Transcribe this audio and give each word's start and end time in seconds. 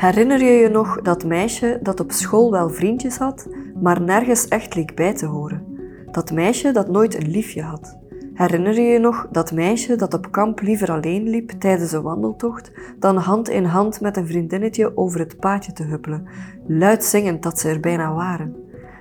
Herinner 0.00 0.42
je 0.44 0.50
je 0.50 0.68
nog 0.68 1.00
dat 1.00 1.24
meisje 1.24 1.78
dat 1.82 2.00
op 2.00 2.12
school 2.12 2.50
wel 2.50 2.70
vriendjes 2.70 3.16
had, 3.16 3.48
maar 3.80 4.00
nergens 4.00 4.48
echt 4.48 4.74
leek 4.74 4.94
bij 4.94 5.14
te 5.14 5.26
horen? 5.26 5.64
Dat 6.10 6.32
meisje 6.32 6.72
dat 6.72 6.88
nooit 6.88 7.14
een 7.14 7.30
liefje 7.30 7.62
had? 7.62 7.98
Herinner 8.34 8.74
je 8.74 8.80
je 8.80 8.98
nog 8.98 9.28
dat 9.30 9.52
meisje 9.52 9.96
dat 9.96 10.14
op 10.14 10.30
kamp 10.30 10.60
liever 10.60 10.90
alleen 10.90 11.28
liep 11.28 11.50
tijdens 11.50 11.92
een 11.92 12.02
wandeltocht 12.02 12.72
dan 12.98 13.16
hand 13.16 13.48
in 13.48 13.64
hand 13.64 14.00
met 14.00 14.16
een 14.16 14.26
vriendinnetje 14.26 14.96
over 14.96 15.20
het 15.20 15.36
paadje 15.36 15.72
te 15.72 15.82
huppelen, 15.82 16.26
luid 16.66 17.04
zingend 17.04 17.42
dat 17.42 17.58
ze 17.58 17.68
er 17.68 17.80
bijna 17.80 18.14
waren? 18.14 18.56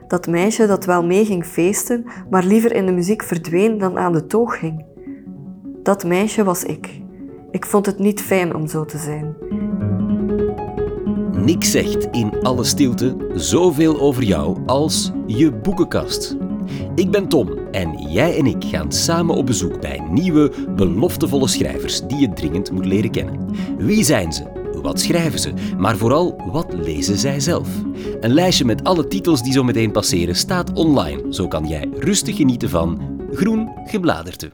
Dat 0.08 0.28
meisje 0.28 0.68
dat 0.68 0.86
wel 0.86 1.06
mee 1.06 1.26
ging 1.26 1.46
feesten, 1.46 2.06
maar 2.30 2.44
liever 2.44 2.74
in 2.74 2.86
de 2.86 2.92
muziek 2.92 3.24
verdween 3.24 3.78
dan 3.78 3.98
aan 3.98 4.14
de 4.14 4.26
toog 4.26 4.60
ging? 4.60 4.86
Dat 5.84 6.06
meisje 6.06 6.44
was 6.44 6.64
ik. 6.64 7.02
Ik 7.52 7.66
vond 7.66 7.86
het 7.86 8.00
niet 8.00 8.22
fijn 8.22 8.56
om 8.56 8.68
zo 8.68 8.86
te 8.86 8.98
zijn. 8.98 9.36
Niks 11.50 11.72
zegt 11.72 12.08
in 12.12 12.42
alle 12.42 12.64
stilte 12.64 13.16
zoveel 13.36 14.00
over 14.00 14.24
jou 14.24 14.58
als 14.66 15.12
je 15.28 15.52
boekenkast. 15.52 16.36
Ik 16.96 17.12
ben 17.12 17.28
Tom 17.28 17.50
en 17.72 18.12
jij 18.12 18.38
en 18.38 18.46
ik 18.46 18.64
gaan 18.64 18.92
samen 18.92 19.36
op 19.36 19.46
bezoek 19.46 19.82
bij 19.82 20.00
nieuwe, 20.10 20.52
beloftevolle 20.76 21.48
schrijvers 21.48 22.02
die 22.08 22.18
je 22.18 22.34
dringend 22.34 22.72
moet 22.72 22.86
leren 22.86 23.12
kennen. 23.12 23.56
Wie 23.78 24.04
zijn 24.04 24.34
ze? 24.34 24.44
Wat 24.82 25.00
schrijven 25.00 25.40
ze? 25.40 25.54
Maar 25.78 25.98
vooral, 25.98 26.42
wat 26.52 26.74
lezen 26.74 27.18
zij 27.18 27.40
zelf? 27.40 27.70
Een 28.20 28.34
lijstje 28.34 28.66
met 28.66 28.84
alle 28.84 29.08
titels 29.08 29.44
die 29.44 29.54
zo 29.54 29.64
meteen 29.64 29.92
passeren 29.92 30.36
staat 30.36 30.74
online. 30.74 31.34
Zo 31.34 31.48
kan 31.48 31.68
jij 31.68 31.90
rustig 31.94 32.36
genieten 32.36 32.70
van 32.70 33.02
Groen 33.32 33.70
Gebladerte. 33.86 34.52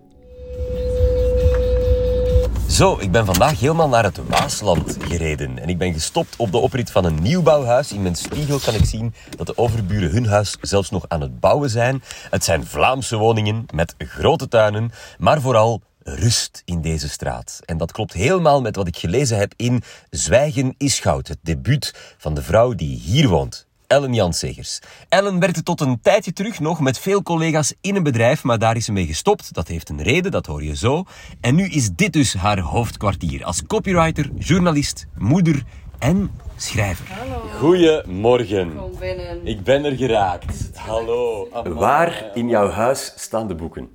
Zo, 2.69 2.97
ik 2.99 3.11
ben 3.11 3.25
vandaag 3.25 3.59
helemaal 3.59 3.89
naar 3.89 4.03
het 4.03 4.27
Waasland 4.27 4.97
gereden. 4.99 5.59
En 5.59 5.69
ik 5.69 5.77
ben 5.77 5.93
gestopt 5.93 6.35
op 6.35 6.51
de 6.51 6.57
oprit 6.57 6.91
van 6.91 7.05
een 7.05 7.21
nieuwbouwhuis. 7.21 7.91
In 7.91 8.01
mijn 8.01 8.15
spiegel 8.15 8.59
kan 8.59 8.73
ik 8.73 8.85
zien 8.85 9.13
dat 9.37 9.47
de 9.47 9.57
overburen 9.57 10.11
hun 10.11 10.27
huis 10.27 10.57
zelfs 10.61 10.89
nog 10.89 11.05
aan 11.07 11.21
het 11.21 11.39
bouwen 11.39 11.69
zijn. 11.69 12.03
Het 12.29 12.43
zijn 12.43 12.65
Vlaamse 12.65 13.17
woningen 13.17 13.65
met 13.73 13.95
grote 13.97 14.47
tuinen, 14.47 14.91
maar 15.17 15.41
vooral 15.41 15.81
rust 16.03 16.61
in 16.65 16.81
deze 16.81 17.09
straat. 17.09 17.59
En 17.65 17.77
dat 17.77 17.91
klopt 17.91 18.13
helemaal 18.13 18.61
met 18.61 18.75
wat 18.75 18.87
ik 18.87 18.97
gelezen 18.97 19.37
heb 19.37 19.53
in 19.55 19.83
Zwijgen 20.09 20.75
is 20.77 20.99
goud, 20.99 21.27
het 21.27 21.39
debuut 21.41 22.15
van 22.17 22.33
de 22.33 22.41
vrouw 22.41 22.73
die 22.73 22.99
hier 22.99 23.27
woont. 23.27 23.64
Ellen 23.87 24.13
Janssegers. 24.13 24.79
Ellen 25.09 25.39
werkte 25.39 25.63
tot 25.63 25.81
een 25.81 25.99
tijdje 26.01 26.33
terug 26.33 26.59
nog 26.59 26.79
met 26.79 26.99
veel 26.99 27.23
collega's 27.23 27.73
in 27.81 27.95
een 27.95 28.03
bedrijf, 28.03 28.43
maar 28.43 28.59
daar 28.59 28.75
is 28.75 28.85
ze 28.85 28.91
mee 28.91 29.05
gestopt. 29.05 29.53
Dat 29.53 29.67
heeft 29.67 29.89
een 29.89 30.03
reden, 30.03 30.31
dat 30.31 30.45
hoor 30.45 30.63
je 30.63 30.75
zo. 30.75 31.03
En 31.41 31.55
nu 31.55 31.67
is 31.69 31.89
dit 31.89 32.13
dus 32.13 32.33
haar 32.33 32.59
hoofdkwartier 32.59 33.45
als 33.45 33.65
copywriter, 33.65 34.29
journalist, 34.37 35.05
moeder 35.17 35.63
en 35.99 36.31
schrijver. 36.55 37.07
Hallo. 37.09 37.41
Goedemorgen. 37.59 38.75
Kom 38.75 38.91
binnen. 38.99 39.45
Ik 39.45 39.63
ben 39.63 39.85
er 39.85 39.95
geraakt. 39.95 40.69
Hallo. 40.73 41.49
Waar 41.63 42.31
in 42.33 42.49
jouw 42.49 42.69
huis 42.69 43.13
staan 43.15 43.47
de 43.47 43.55
boeken? 43.55 43.89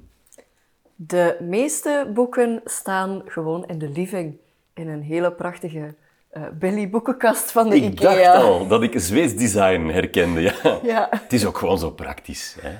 De 0.96 1.36
meeste 1.40 2.10
boeken 2.14 2.60
staan 2.64 3.22
gewoon 3.26 3.66
in 3.66 3.78
de 3.78 3.88
living, 3.88 4.36
in 4.74 4.88
een 4.88 5.02
hele 5.02 5.32
prachtige 5.32 5.94
uh, 6.32 6.42
Billy 6.52 6.90
boekenkast 6.90 7.50
van 7.50 7.68
de 7.68 7.76
ik 7.76 7.82
IKEA. 7.82 8.10
Ik 8.10 8.24
dacht 8.24 8.42
al 8.42 8.66
dat 8.66 8.82
ik 8.82 8.92
Zweeds 8.96 9.34
design 9.34 9.86
herkende. 9.86 10.40
Ja. 10.40 10.52
ja. 10.82 11.08
Het 11.10 11.32
is 11.32 11.46
ook 11.46 11.58
gewoon 11.58 11.78
zo 11.78 11.90
praktisch. 11.90 12.56
Hè? 12.60 12.70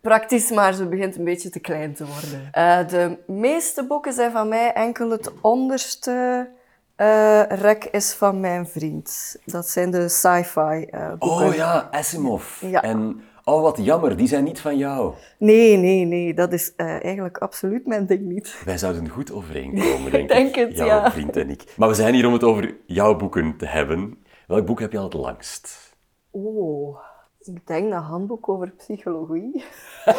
Praktisch, 0.00 0.50
maar 0.50 0.72
ze 0.72 0.88
begint 0.88 1.16
een 1.16 1.24
beetje 1.24 1.50
te 1.50 1.60
klein 1.60 1.94
te 1.94 2.04
worden. 2.06 2.50
Uh, 2.54 2.88
de 2.88 3.18
meeste 3.26 3.86
boeken 3.86 4.12
zijn 4.12 4.32
van 4.32 4.48
mij, 4.48 4.72
enkel 4.72 5.10
het 5.10 5.32
onderste 5.40 6.48
uh, 6.96 7.42
rek 7.42 7.84
is 7.84 8.12
van 8.12 8.40
mijn 8.40 8.66
vriend. 8.66 9.36
Dat 9.44 9.68
zijn 9.68 9.90
de 9.90 10.08
sci-fi 10.08 10.88
boeken. 11.18 11.46
Oh 11.46 11.54
ja, 11.54 11.88
Asimov. 11.90 12.62
Ja. 12.62 12.82
En 12.82 13.20
oh, 13.54 13.62
wat 13.62 13.78
jammer, 13.80 14.16
die 14.16 14.28
zijn 14.28 14.44
niet 14.44 14.60
van 14.60 14.76
jou. 14.76 15.14
Nee, 15.38 15.76
nee, 15.76 16.04
nee, 16.04 16.34
dat 16.34 16.52
is 16.52 16.74
eigenlijk 16.76 17.38
absoluut 17.38 17.86
mijn 17.86 18.06
ding 18.06 18.20
niet. 18.20 18.62
Wij 18.64 18.78
zouden 18.78 19.08
goed 19.08 19.32
overeenkomen, 19.32 20.10
denk 20.12 20.22
ik. 20.22 20.28
denk 20.28 20.54
het, 20.54 20.76
jouw 20.76 20.86
ja. 20.86 21.12
vriend 21.12 21.36
en 21.36 21.50
ik. 21.50 21.74
Maar 21.76 21.88
we 21.88 21.94
zijn 21.94 22.14
hier 22.14 22.26
om 22.26 22.32
het 22.32 22.44
over 22.44 22.76
jouw 22.86 23.16
boeken 23.16 23.56
te 23.56 23.66
hebben. 23.66 24.18
Welk 24.46 24.66
boek 24.66 24.80
heb 24.80 24.92
je 24.92 24.98
al 24.98 25.04
het 25.04 25.14
langst? 25.14 25.94
Oh, 26.30 26.98
ik 27.46 27.66
denk 27.66 27.90
dat 27.92 28.02
handboek 28.02 28.48
over 28.48 28.70
psychologie. 28.70 29.64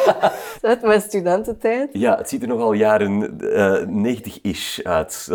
Uit 0.62 0.82
mijn 0.82 1.00
studententijd. 1.00 1.88
Ja, 1.92 2.16
het 2.16 2.28
ziet 2.28 2.42
er 2.42 2.48
nogal 2.48 2.72
jaren 2.72 3.38
uh, 3.40 4.16
90-ish 4.16 4.82
uit. 4.82 5.28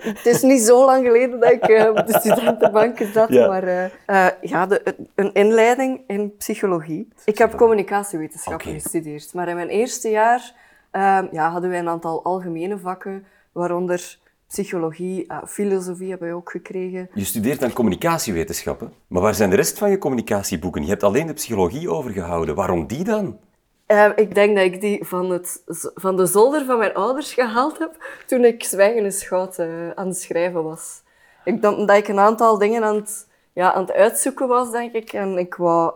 het 0.00 0.26
is 0.26 0.42
niet 0.42 0.60
zo 0.60 0.84
lang 0.84 1.06
geleden 1.06 1.40
dat 1.40 1.50
ik 1.50 1.68
uh, 1.68 1.88
op 1.88 2.06
de 2.06 2.18
studentenbanken 2.18 3.12
zat, 3.12 3.28
Ja. 3.28 3.48
maar 3.48 3.64
uh, 4.08 4.28
ja, 4.40 4.66
de, 4.66 4.94
een 5.14 5.32
inleiding 5.32 6.00
in 6.06 6.36
psychologie. 6.36 7.08
Ik 7.24 7.38
heb 7.38 7.56
communicatiewetenschappen 7.56 8.72
gestudeerd, 8.72 9.34
maar 9.34 9.48
in 9.48 9.54
mijn 9.54 9.68
eerste 9.68 10.10
jaar 10.10 10.54
ehm, 10.90 11.26
ja, 11.30 11.50
hadden 11.50 11.70
wij 11.70 11.78
een 11.78 11.88
aantal 11.88 12.24
algemene 12.24 12.78
vakken, 12.78 13.26
waaronder 13.52 14.18
psychologie, 14.48 15.26
eh, 15.26 15.38
filosofie 15.46 16.10
hebben 16.10 16.28
we 16.28 16.34
ook 16.34 16.50
gekregen. 16.50 17.10
Je 17.14 17.24
studeert 17.24 17.62
aan 17.62 17.72
communicatiewetenschappen, 17.72 18.92
maar 19.06 19.22
waar 19.22 19.34
zijn 19.34 19.50
de 19.50 19.56
rest 19.56 19.78
van 19.78 19.90
je 19.90 19.98
communicatieboeken? 19.98 20.82
Je 20.82 20.88
hebt 20.88 21.02
alleen 21.02 21.26
de 21.26 21.32
psychologie 21.32 21.90
overgehouden. 21.90 22.54
Waarom 22.54 22.86
die 22.86 23.04
dan? 23.04 23.38
Eh, 23.86 24.10
ik 24.16 24.34
denk 24.34 24.56
dat 24.56 24.64
ik 24.64 24.80
die 24.80 25.04
van, 25.04 25.30
het, 25.30 25.62
van 25.94 26.16
de 26.16 26.26
zolder 26.26 26.64
van 26.64 26.78
mijn 26.78 26.94
ouders 26.94 27.32
gehaald 27.32 27.78
heb 27.78 28.22
toen 28.26 28.44
ik 28.44 28.64
Zwijgen 28.64 29.04
is 29.04 29.26
Goud 29.26 29.58
eh, 29.58 29.90
aan 29.90 30.06
het 30.06 30.18
schrijven 30.18 30.64
was. 30.64 31.02
Ik 31.44 31.62
dacht 31.62 31.86
dat 31.86 31.96
ik 31.96 32.08
een 32.08 32.18
aantal 32.18 32.58
dingen 32.58 32.84
aan 32.84 32.94
het, 32.94 33.26
ja, 33.52 33.72
aan 33.72 33.82
het 33.82 33.92
uitzoeken 33.92 34.48
was, 34.48 34.70
denk 34.70 34.92
ik. 34.92 35.12
En 35.12 35.38
ik 35.38 35.54
wou 35.54 35.92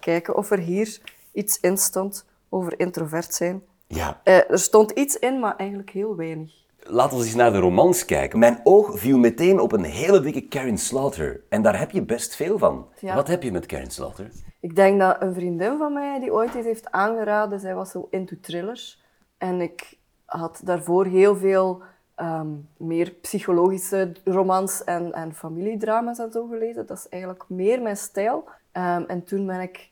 kijken 0.00 0.36
of 0.36 0.50
er 0.50 0.58
hier 0.58 1.00
iets 1.32 1.60
in 1.60 1.78
stond 1.78 2.26
over 2.48 2.80
introvert 2.80 3.34
zijn. 3.34 3.62
Ja, 3.86 4.20
er 4.24 4.58
stond 4.58 4.90
iets 4.90 5.16
in, 5.16 5.40
maar 5.40 5.56
eigenlijk 5.56 5.90
heel 5.90 6.16
weinig. 6.16 6.61
Laten 6.82 7.18
we 7.18 7.24
eens 7.24 7.34
naar 7.34 7.52
de 7.52 7.58
romans 7.58 8.04
kijken. 8.04 8.38
Mijn 8.38 8.60
oog 8.62 8.98
viel 8.98 9.18
meteen 9.18 9.60
op 9.60 9.72
een 9.72 9.84
hele 9.84 10.20
dikke 10.20 10.40
Karen 10.40 10.78
Slaughter. 10.78 11.40
En 11.48 11.62
daar 11.62 11.78
heb 11.78 11.90
je 11.90 12.02
best 12.02 12.36
veel 12.36 12.58
van. 12.58 12.88
Ja. 13.00 13.14
Wat 13.14 13.28
heb 13.28 13.42
je 13.42 13.52
met 13.52 13.66
Karen 13.66 13.90
Slaughter? 13.90 14.30
Ik 14.60 14.76
denk 14.76 15.00
dat 15.00 15.22
een 15.22 15.34
vriendin 15.34 15.78
van 15.78 15.92
mij 15.92 16.20
die 16.20 16.32
ooit 16.32 16.54
iets 16.54 16.66
heeft 16.66 16.90
aangeraden, 16.90 17.60
zij 17.60 17.74
was 17.74 17.90
zo 17.90 18.06
into 18.10 18.36
thrillers. 18.40 19.02
En 19.38 19.60
ik 19.60 19.98
had 20.24 20.60
daarvoor 20.64 21.06
heel 21.06 21.36
veel 21.36 21.82
ehm, 22.14 22.50
meer 22.76 23.10
psychologische 23.10 24.12
romans 24.24 24.84
en, 24.84 25.12
en 25.12 25.34
familiedrama's 25.34 26.18
en 26.18 26.32
zo 26.32 26.46
gelezen. 26.46 26.86
Dat 26.86 26.98
is 26.98 27.08
eigenlijk 27.08 27.44
meer 27.48 27.82
mijn 27.82 27.96
stijl. 27.96 28.44
Ehm, 28.72 29.02
en 29.06 29.24
toen 29.24 29.46
ben 29.46 29.60
ik 29.60 29.90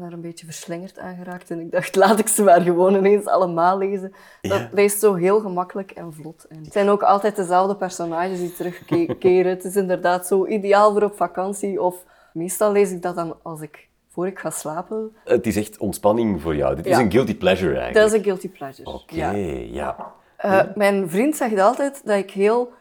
daar 0.00 0.12
een 0.12 0.20
beetje 0.20 0.46
verslingerd 0.46 0.98
aan 0.98 1.16
geraakt. 1.16 1.50
En 1.50 1.60
ik 1.60 1.70
dacht, 1.72 1.96
laat 1.96 2.18
ik 2.18 2.28
ze 2.28 2.42
maar 2.42 2.60
gewoon 2.60 2.94
ineens 2.94 3.26
allemaal 3.26 3.78
lezen. 3.78 4.12
Dat 4.40 4.58
Ja. 4.58 4.68
leest 4.72 5.00
zo 5.00 5.14
heel 5.14 5.40
gemakkelijk 5.40 5.90
en 5.90 6.12
vlot. 6.12 6.46
En 6.48 6.58
het 6.64 6.72
zijn 6.72 6.88
ook 6.88 7.02
altijd 7.02 7.36
dezelfde 7.36 7.76
personages 7.76 8.38
die 8.38 8.52
terugkeren. 8.52 9.50
het 9.50 9.64
is 9.64 9.76
inderdaad 9.76 10.26
zo 10.26 10.46
ideaal 10.46 10.92
voor 10.92 11.02
op 11.02 11.16
vakantie. 11.16 11.82
Of 11.82 12.04
meestal 12.32 12.72
lees 12.72 12.90
ik 12.90 13.02
dat 13.02 13.14
dan 13.14 13.36
als 13.42 13.60
ik, 13.60 13.88
voor 14.10 14.26
ik 14.26 14.38
ga 14.38 14.50
slapen. 14.50 15.16
Het 15.24 15.46
is 15.46 15.56
echt 15.56 15.78
ontspanning 15.78 16.42
voor 16.42 16.56
jou. 16.56 16.76
Dit 16.76 16.86
is 16.86 16.96
een 16.96 17.10
guilty 17.12 17.36
pleasure 17.36 17.78
eigenlijk. 17.78 17.94
Dat 17.94 18.06
is 18.12 18.18
een 18.18 18.24
guilty 18.24 18.48
pleasure. 18.50 18.90
Oké, 18.90 19.14
Ja. 19.14 19.30
ja. 19.30 20.12
Eh, 20.36 20.60
mijn 20.74 21.10
vriend 21.10 21.36
zegt 21.36 21.58
altijd 21.58 22.00
dat 22.04 22.16
ik 22.18 22.30
heel 22.30 22.72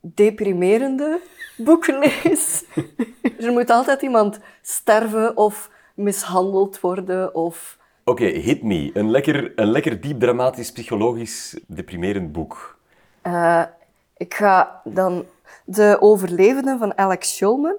deprimerende 0.00 1.20
boeken 1.56 1.98
lees. 1.98 2.64
er 3.44 3.52
moet 3.52 3.70
altijd 3.70 4.02
iemand 4.02 4.38
sterven 4.62 5.36
of 5.36 5.70
mishandeld 5.94 6.80
worden 6.80 7.34
of... 7.34 7.78
Oké, 8.04 8.24
hit 8.24 8.62
me. 8.62 8.90
Een 8.94 9.10
lekker, 9.10 9.52
een 9.56 9.70
lekker 9.70 10.00
diep 10.00 10.20
dramatisch, 10.20 10.72
psychologisch, 10.72 11.60
deprimerend 11.66 12.32
boek. 12.32 12.78
Eh, 13.22 13.62
ik 14.16 14.34
ga 14.34 14.80
dan... 14.84 15.24
De 15.64 15.96
overlevenden 16.00 16.78
van 16.78 16.98
Alex 16.98 17.36
Shulman 17.36 17.76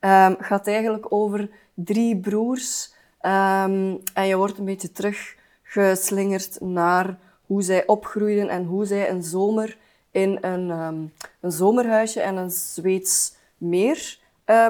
ehm, 0.00 0.34
gaat 0.38 0.66
eigenlijk 0.66 1.12
over 1.12 1.48
drie 1.74 2.16
broers. 2.16 2.94
ehm, 3.20 3.96
en 4.14 4.26
je 4.26 4.36
wordt 4.36 4.58
een 4.58 4.64
beetje 4.64 4.92
teruggeslingerd 4.92 6.60
naar 6.60 7.18
hoe 7.46 7.62
zij 7.62 7.86
opgroeiden 7.86 8.48
en 8.48 8.64
hoe 8.64 8.84
zij 8.84 9.10
een 9.10 9.22
zomer 9.22 9.76
in 10.10 10.38
een, 10.40 10.70
ehm, 10.70 10.96
een 11.40 11.52
zomerhuisje 11.52 12.20
en 12.20 12.36
een 12.36 12.50
Zweeds 12.50 13.34
meer 13.58 14.18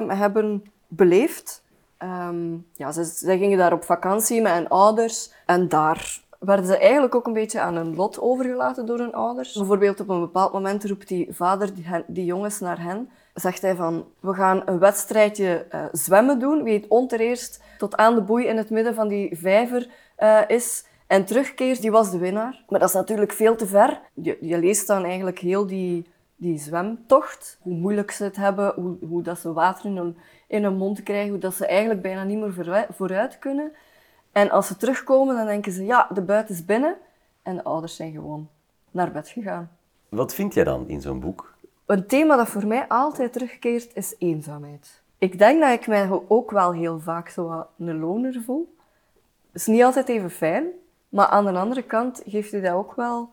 hebben 0.07 0.63
beleefd. 0.87 1.63
Ehm, 1.97 2.57
ja, 2.73 2.91
ze, 2.91 3.03
zij 3.03 3.37
gingen 3.37 3.57
daar 3.57 3.73
op 3.73 3.83
vakantie 3.83 4.41
met 4.41 4.53
hun 4.53 4.69
ouders 4.69 5.31
en 5.45 5.67
daar 5.67 6.19
werden 6.39 6.65
ze 6.65 6.77
eigenlijk 6.77 7.15
ook 7.15 7.27
een 7.27 7.33
beetje 7.33 7.59
aan 7.59 7.75
hun 7.75 7.95
lot 7.95 8.19
overgelaten 8.19 8.85
door 8.85 8.97
hun 8.97 9.13
ouders. 9.13 9.53
Bijvoorbeeld 9.53 9.99
op 9.99 10.09
een 10.09 10.19
bepaald 10.19 10.53
moment 10.53 10.85
roept 10.85 11.07
die 11.07 11.27
vader 11.29 11.73
die, 11.73 11.85
die 12.07 12.25
jongens 12.25 12.59
naar 12.59 12.81
hen. 12.81 13.09
Zegt 13.33 13.61
hij 13.61 13.75
van, 13.75 14.05
we 14.19 14.33
gaan 14.33 14.61
een 14.65 14.79
wedstrijdje 14.79 15.65
eh, 15.69 15.85
zwemmen 15.91 16.39
doen. 16.39 16.63
Wie 16.63 16.73
het 16.73 16.87
ontereerst 16.87 17.61
tot 17.77 17.97
aan 17.97 18.15
de 18.15 18.21
boei 18.21 18.45
in 18.45 18.57
het 18.57 18.69
midden 18.69 18.95
van 18.95 19.07
die 19.07 19.37
vijver 19.37 19.87
eh, 20.15 20.39
is 20.47 20.85
en 21.07 21.25
terugkeert, 21.25 21.81
die 21.81 21.91
was 21.91 22.11
de 22.11 22.17
winnaar. 22.17 22.63
Maar 22.69 22.79
dat 22.79 22.89
is 22.89 22.95
natuurlijk 22.95 23.31
veel 23.31 23.55
te 23.55 23.67
ver. 23.67 24.01
Je, 24.13 24.37
je 24.41 24.57
leest 24.57 24.87
dan 24.87 25.03
eigenlijk 25.03 25.39
heel 25.39 25.67
die 25.67 26.05
die 26.37 26.59
zwemtocht. 26.59 27.57
Hoe 27.61 27.73
moeilijk 27.73 28.11
ze 28.11 28.23
het 28.23 28.35
hebben, 28.35 28.73
hoe, 28.75 28.97
hoe 29.07 29.21
dat 29.21 29.39
ze 29.39 29.53
water 29.53 29.85
in 29.85 29.97
hun, 29.97 30.17
in 30.47 30.63
hun 30.63 30.77
mond 30.77 31.03
krijgen, 31.03 31.39
dat 31.39 31.55
ze 31.55 31.67
eigenlijk 31.67 32.01
bijna 32.01 32.23
niet 32.23 32.37
meer 32.37 32.53
vooruit, 32.95 33.39
kunnen. 33.39 33.71
En 34.31 34.49
als 34.49 34.67
ze 34.67 34.77
terugkomen, 34.77 35.35
dan 35.35 35.45
denken 35.45 35.71
ze, 35.71 35.85
ja, 35.85 36.09
de 36.13 36.21
buit 36.21 36.49
is 36.49 36.65
binnen. 36.65 36.95
En 37.41 37.55
de 37.55 37.63
ouders 37.63 37.95
zijn 37.95 38.11
gewoon 38.11 38.49
naar 38.91 39.11
bed 39.11 39.29
gegaan. 39.29 39.69
Wat 40.09 40.33
vind 40.33 40.53
jij 40.53 40.63
dan 40.63 40.87
in 40.87 41.01
zo'n 41.01 41.19
boek? 41.19 41.55
Een 41.85 42.07
thema 42.07 42.35
dat 42.35 42.47
voor 42.47 42.67
mij 42.67 42.87
altijd 42.87 43.33
terugkeert, 43.33 43.95
is 43.95 44.15
eenzaamheid. 44.17 45.01
Ik 45.17 45.39
denk 45.39 45.61
dat 45.61 45.71
ik 45.71 45.87
mij 45.87 46.21
ook 46.27 46.51
wel 46.51 46.73
heel 46.73 46.99
vaak 46.99 47.29
zo 47.29 47.67
een 47.77 47.99
loner 47.99 48.41
voel. 48.45 48.75
Het 49.51 49.61
is 49.61 49.67
niet 49.67 49.83
altijd 49.83 50.09
even 50.09 50.31
fijn, 50.31 50.65
maar 51.09 51.27
aan 51.27 51.45
de 51.45 51.51
andere 51.51 51.83
kant 51.83 52.21
geeft 52.25 52.51
je 52.51 52.61
dat 52.61 52.73
ook 52.73 52.95
wel 52.95 53.29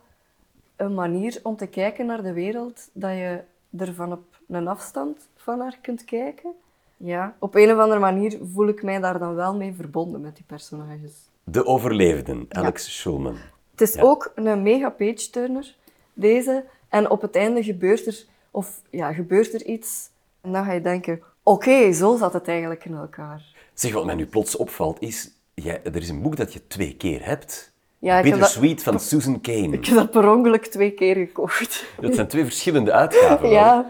een 0.76 0.94
manier 0.94 1.40
om 1.42 1.56
te 1.56 1.66
kijken 1.66 2.06
naar 2.06 2.22
de 2.22 2.32
wereld, 2.32 2.88
dat 2.92 3.10
je 3.10 3.40
er 3.78 3.94
van 3.94 4.12
op 4.12 4.40
een 4.48 4.68
afstand 4.68 5.28
van 5.36 5.58
naar 5.58 5.78
kunt 5.80 6.04
kijken. 6.04 6.52
Ja, 6.96 7.36
op 7.38 7.54
een 7.54 7.72
of 7.72 7.78
andere 7.78 8.00
manier 8.00 8.38
voel 8.52 8.68
ik 8.68 8.82
mij 8.82 9.00
daar 9.00 9.18
dan 9.18 9.34
wel 9.34 9.54
mee 9.56 9.72
verbonden 9.76 10.20
met 10.20 10.36
die 10.36 10.44
personages. 10.46 11.12
De 11.44 11.66
overlevenden, 11.66 12.46
Alex 12.48 12.96
Schulman. 12.98 13.36
Het 13.70 13.80
is 13.80 13.94
Ja. 13.94 14.02
ook 14.02 14.32
een 14.34 14.62
mega 14.62 14.90
page-turner, 14.90 15.74
deze. 16.14 16.64
En 16.88 17.10
op 17.10 17.20
het 17.22 17.36
einde 17.36 17.62
gebeurt 17.62 18.06
er, 18.06 18.24
of, 18.50 18.80
ja, 18.90 19.12
gebeurt 19.12 19.54
er 19.54 19.64
iets. 19.64 20.08
En 20.40 20.52
dan 20.52 20.64
ga 20.64 20.72
je 20.72 20.80
denken, 20.80 21.22
oké, 21.42 21.92
zo 21.92 22.16
zat 22.16 22.32
het 22.32 22.48
eigenlijk 22.48 22.84
in 22.84 22.94
elkaar. 22.94 23.42
Zeg, 23.74 23.92
wat 23.92 24.04
mij 24.04 24.14
nu 24.14 24.26
plots 24.26 24.56
opvalt 24.56 25.00
is, 25.00 25.30
jij, 25.54 25.80
er 25.84 25.96
is 25.96 26.08
een 26.08 26.22
boek 26.22 26.36
dat 26.36 26.52
je 26.52 26.66
twee 26.66 26.94
keer 26.96 27.24
hebt. 27.26 27.72
Ja, 27.98 28.18
ik 28.18 28.24
heb 28.24 28.32
dat- 28.32 28.40
Bittersweet 28.40 28.82
van 28.82 29.00
Susan 29.00 29.40
Kane. 29.40 29.72
Ik 29.78 29.86
heb 29.86 29.96
dat 29.96 30.10
per 30.10 30.30
ongeluk 30.30 30.66
twee 30.66 30.90
keer 30.90 31.14
gekocht. 31.16 31.86
Dat 32.00 32.14
zijn 32.14 32.26
twee 32.28 32.44
verschillende 32.44 32.92
uitgaven. 32.92 33.48
hoor. 33.48 33.84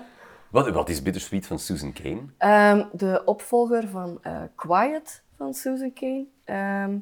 Wat, 0.54 0.70
wat 0.70 0.88
is 0.88 1.02
Bittersweet 1.02 1.46
van 1.46 1.58
Susan 1.58 1.92
Kane? 1.92 2.22
Ehm, 2.38 2.84
de 2.92 3.22
opvolger 3.24 3.88
van 3.88 4.18
eh, 4.22 4.42
Quiet 4.54 5.22
van 5.36 5.54
Susan 5.54 5.92
Kane. 5.92 6.26
Ehm, 6.44 6.98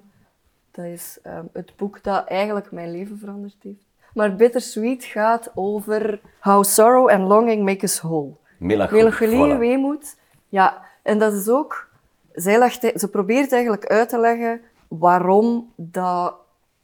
dat 0.70 0.84
is 0.84 1.18
ehm, 1.22 1.44
het 1.52 1.76
boek 1.76 2.02
dat 2.02 2.26
eigenlijk 2.26 2.70
mijn 2.70 2.90
leven 2.90 3.18
veranderd 3.18 3.56
heeft. 3.62 3.84
Maar 4.14 4.36
Bittersweet 4.36 5.04
gaat 5.04 5.50
over 5.54 6.20
how 6.40 6.64
sorrow 6.64 7.08
and 7.08 7.28
longing 7.28 7.64
make 7.64 7.84
us 7.84 8.00
whole. 8.00 8.32
Melancholie. 8.58 9.04
Melancholie 9.04 9.54
voilà. 9.54 9.58
weemoed. 9.58 10.16
Ja, 10.48 10.82
en 11.02 11.18
dat 11.18 11.32
is 11.32 11.48
ook... 11.48 11.88
Zij 12.32 12.58
legt, 12.58 12.92
ze 12.94 13.08
probeert 13.10 13.52
eigenlijk 13.52 13.86
uit 13.86 14.08
te 14.08 14.18
leggen 14.18 14.60
waarom 14.88 15.72
dat 15.76 16.34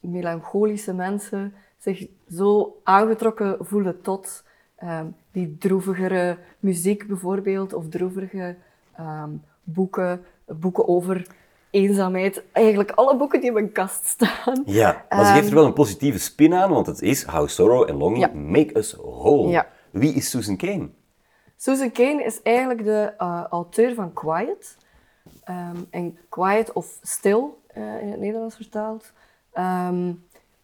melancholische 0.01 0.95
mensen 0.95 1.55
zich 1.79 2.07
zo 2.29 2.81
aangetrokken 2.85 3.57
voelen 3.61 4.01
tot 4.01 4.47
ehm, 4.79 5.07
die 5.33 5.57
droevigere 5.59 6.39
muziek 6.61 7.07
bijvoorbeeld, 7.07 7.73
of 7.73 7.89
droevige 7.89 8.57
ehm, 8.97 9.31
boeken, 9.63 10.25
boeken 10.47 10.89
over 10.89 11.27
eenzaamheid. 11.71 12.43
Eigenlijk 12.53 12.91
alle 12.91 13.17
boeken 13.17 13.41
die 13.41 13.49
op 13.49 13.55
mijn 13.55 13.73
kast 13.73 14.07
staan. 14.07 14.63
Ja, 14.65 15.05
maar 15.09 15.27
ze 15.27 15.33
geeft 15.33 15.49
er 15.49 15.55
wel 15.55 15.67
een 15.67 15.73
positieve 15.73 16.19
spin 16.19 16.55
aan, 16.55 16.71
want 16.71 16.87
het 16.87 17.03
is 17.03 17.23
How 17.25 17.49
Sorrow 17.49 17.89
and 17.89 17.99
Longing 17.99 18.25
Ja. 18.25 18.31
Make 18.35 18.79
Us 18.79 18.93
Whole. 18.93 19.49
Ja. 19.49 19.67
Wie 19.91 20.13
is 20.13 20.31
Susan 20.31 20.57
Kane? 20.57 20.89
Susan 21.57 21.93
Kane 21.93 22.25
is 22.25 22.43
eigenlijk 22.43 22.85
de 22.85 23.13
eh, 23.19 23.45
auteur 23.51 23.95
van 23.95 24.13
Quiet. 24.13 24.77
Ehm, 25.45 25.77
en 25.91 26.19
Quiet, 26.29 26.73
of 26.73 26.99
Stil 27.03 27.63
eh, 27.67 28.03
in 28.03 28.11
het 28.11 28.21
Nederlands 28.21 28.57
vertaald, 28.57 29.13
ehm, 29.53 30.13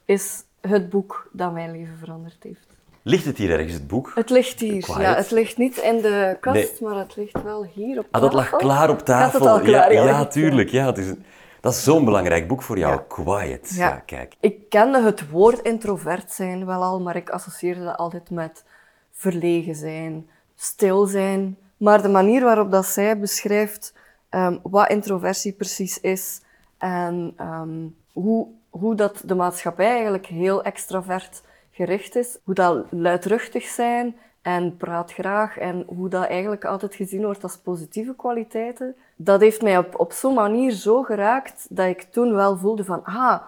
is 0.04 0.44
het 0.60 0.90
boek 0.90 1.28
dat 1.32 1.52
mijn 1.52 1.70
leven 1.70 1.96
veranderd 1.96 2.42
heeft. 2.42 2.73
Ligt 3.06 3.24
het 3.24 3.38
hier 3.38 3.50
ergens, 3.50 3.72
het 3.72 3.86
boek? 3.86 4.12
Het 4.14 4.30
ligt 4.30 4.60
hier. 4.60 4.82
Quiet. 4.82 4.96
Ja, 5.00 5.14
het 5.14 5.30
ligt 5.30 5.56
niet 5.56 5.76
in 5.76 5.96
de 6.00 6.36
kast, 6.40 6.54
Nee. 6.56 6.70
maar 6.80 6.96
het 6.98 7.16
ligt 7.16 7.42
wel 7.42 7.66
hier 7.74 7.98
op 7.98 8.04
Ah, 8.04 8.10
tafel. 8.10 8.28
dat 8.28 8.32
lag 8.34 8.50
klaar 8.60 8.90
op 8.90 8.98
tafel. 8.98 9.38
het 9.40 9.48
al 9.48 9.60
klaar? 9.60 9.92
ja, 9.92 10.04
Ja, 10.04 10.26
tuurlijk. 10.26 10.68
Ja, 10.70 10.86
het 10.86 10.98
is 10.98 11.08
een- 11.08 11.24
dat 11.60 11.72
is 11.72 11.82
zo'n 11.84 12.04
belangrijk 12.04 12.48
boek 12.48 12.62
voor 12.62 12.78
jou. 12.78 12.92
Ja. 12.94 13.04
Quiet. 13.08 13.72
Ja. 13.74 13.88
Ja. 13.88 13.94
kijk. 14.06 14.34
Ik 14.40 14.68
kende 14.68 15.02
het 15.02 15.30
woord 15.30 15.58
introvert 15.60 16.32
zijn 16.32 16.66
wel 16.66 16.82
al, 16.82 17.00
maar 17.00 17.16
ik 17.16 17.30
associeerde 17.30 17.84
dat 17.84 17.96
altijd 17.96 18.30
met 18.30 18.64
verlegen 19.12 19.74
zijn, 19.74 20.28
stil 20.54 21.06
zijn. 21.06 21.56
Maar 21.76 22.02
de 22.02 22.08
manier 22.08 22.42
waarop 22.44 22.70
dat 22.70 22.86
zij 22.86 23.18
beschrijft 23.18 23.94
ehm, 24.28 24.56
wat 24.62 24.88
introversie 24.90 25.52
precies 25.52 26.00
is 26.00 26.40
en 26.78 27.32
ehm, 27.36 27.86
hoe, 28.12 28.46
hoe 28.70 28.94
dat 28.94 29.22
de 29.24 29.34
maatschappij 29.34 29.90
eigenlijk 29.90 30.26
heel 30.26 30.62
extravert 30.62 31.42
gericht 31.74 32.16
is, 32.16 32.38
hoe 32.44 32.54
dat 32.54 32.84
luidruchtig 32.90 33.64
zijn 33.64 34.16
en 34.42 34.76
praat 34.76 35.12
graag 35.12 35.58
en 35.58 35.84
hoe 35.86 36.08
dat 36.08 36.26
eigenlijk 36.26 36.64
altijd 36.64 36.94
gezien 36.94 37.24
wordt 37.24 37.42
als 37.42 37.58
positieve 37.58 38.14
kwaliteiten, 38.16 38.96
dat 39.16 39.40
heeft 39.40 39.62
mij 39.62 39.78
op, 39.78 39.98
op 39.98 40.12
zo'n 40.12 40.34
manier 40.34 40.70
zo 40.72 41.02
geraakt 41.02 41.66
dat 41.70 41.86
ik 41.86 42.02
toen 42.02 42.34
wel 42.34 42.56
voelde 42.56 42.84
van, 42.84 43.04
ah, 43.04 43.42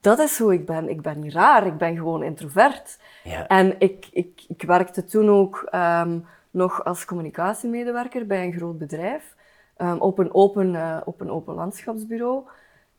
dat 0.00 0.18
is 0.18 0.38
hoe 0.38 0.52
ik 0.52 0.66
ben. 0.66 0.88
Ik 0.88 1.02
ben 1.02 1.20
niet 1.20 1.32
raar, 1.32 1.66
ik 1.66 1.76
ben 1.76 1.96
gewoon 1.96 2.22
introvert. 2.22 2.98
Ja. 3.24 3.46
En 3.46 3.74
ik, 3.78 4.08
ik, 4.12 4.44
ik 4.48 4.62
werkte 4.62 5.04
toen 5.04 5.30
ook 5.30 5.66
ehm, 5.70 6.18
nog 6.50 6.84
als 6.84 7.04
communicatiemedewerker 7.04 8.26
bij 8.26 8.44
een 8.44 8.52
groot 8.52 8.78
bedrijf 8.78 9.34
ehm, 9.76 9.96
op, 9.96 10.18
een 10.18 10.34
open, 10.34 10.74
eh, 10.74 10.96
op 11.04 11.20
een 11.20 11.30
open 11.30 11.54
landschapsbureau. 11.54 12.42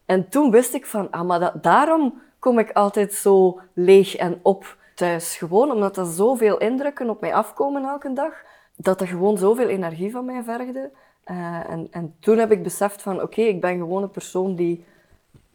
En 0.05 0.29
toen 0.29 0.51
wist 0.51 0.73
ik 0.73 0.85
van, 0.85 1.11
ah, 1.11 1.27
maar 1.27 1.39
dat, 1.39 1.63
daarom 1.63 2.21
kom 2.43 2.59
ik 2.59 2.71
altijd 2.71 3.13
zo 3.13 3.59
leeg 3.73 4.15
en 4.15 4.39
op 4.41 4.77
thuis. 4.95 5.35
Gewoon 5.37 5.71
omdat 5.71 5.97
er 5.97 6.05
zoveel 6.05 6.57
indrukken 6.57 7.09
op 7.09 7.21
mij 7.21 7.33
afkomen 7.33 7.83
elke 7.83 8.13
dag, 8.13 8.33
dat 8.75 9.01
er 9.01 9.07
gewoon 9.07 9.37
zoveel 9.37 9.67
energie 9.67 10.11
van 10.11 10.25
mij 10.25 10.43
vergde. 10.43 10.91
Eh, 11.23 11.69
en, 11.69 11.87
en 11.91 12.15
toen 12.19 12.37
heb 12.37 12.51
ik 12.51 12.63
beseft 12.63 13.01
van, 13.01 13.21
oké, 13.21 13.41
ik 13.41 13.61
ben 13.61 13.77
gewoon 13.77 14.03
een 14.03 14.09
persoon 14.09 14.55
die 14.55 14.85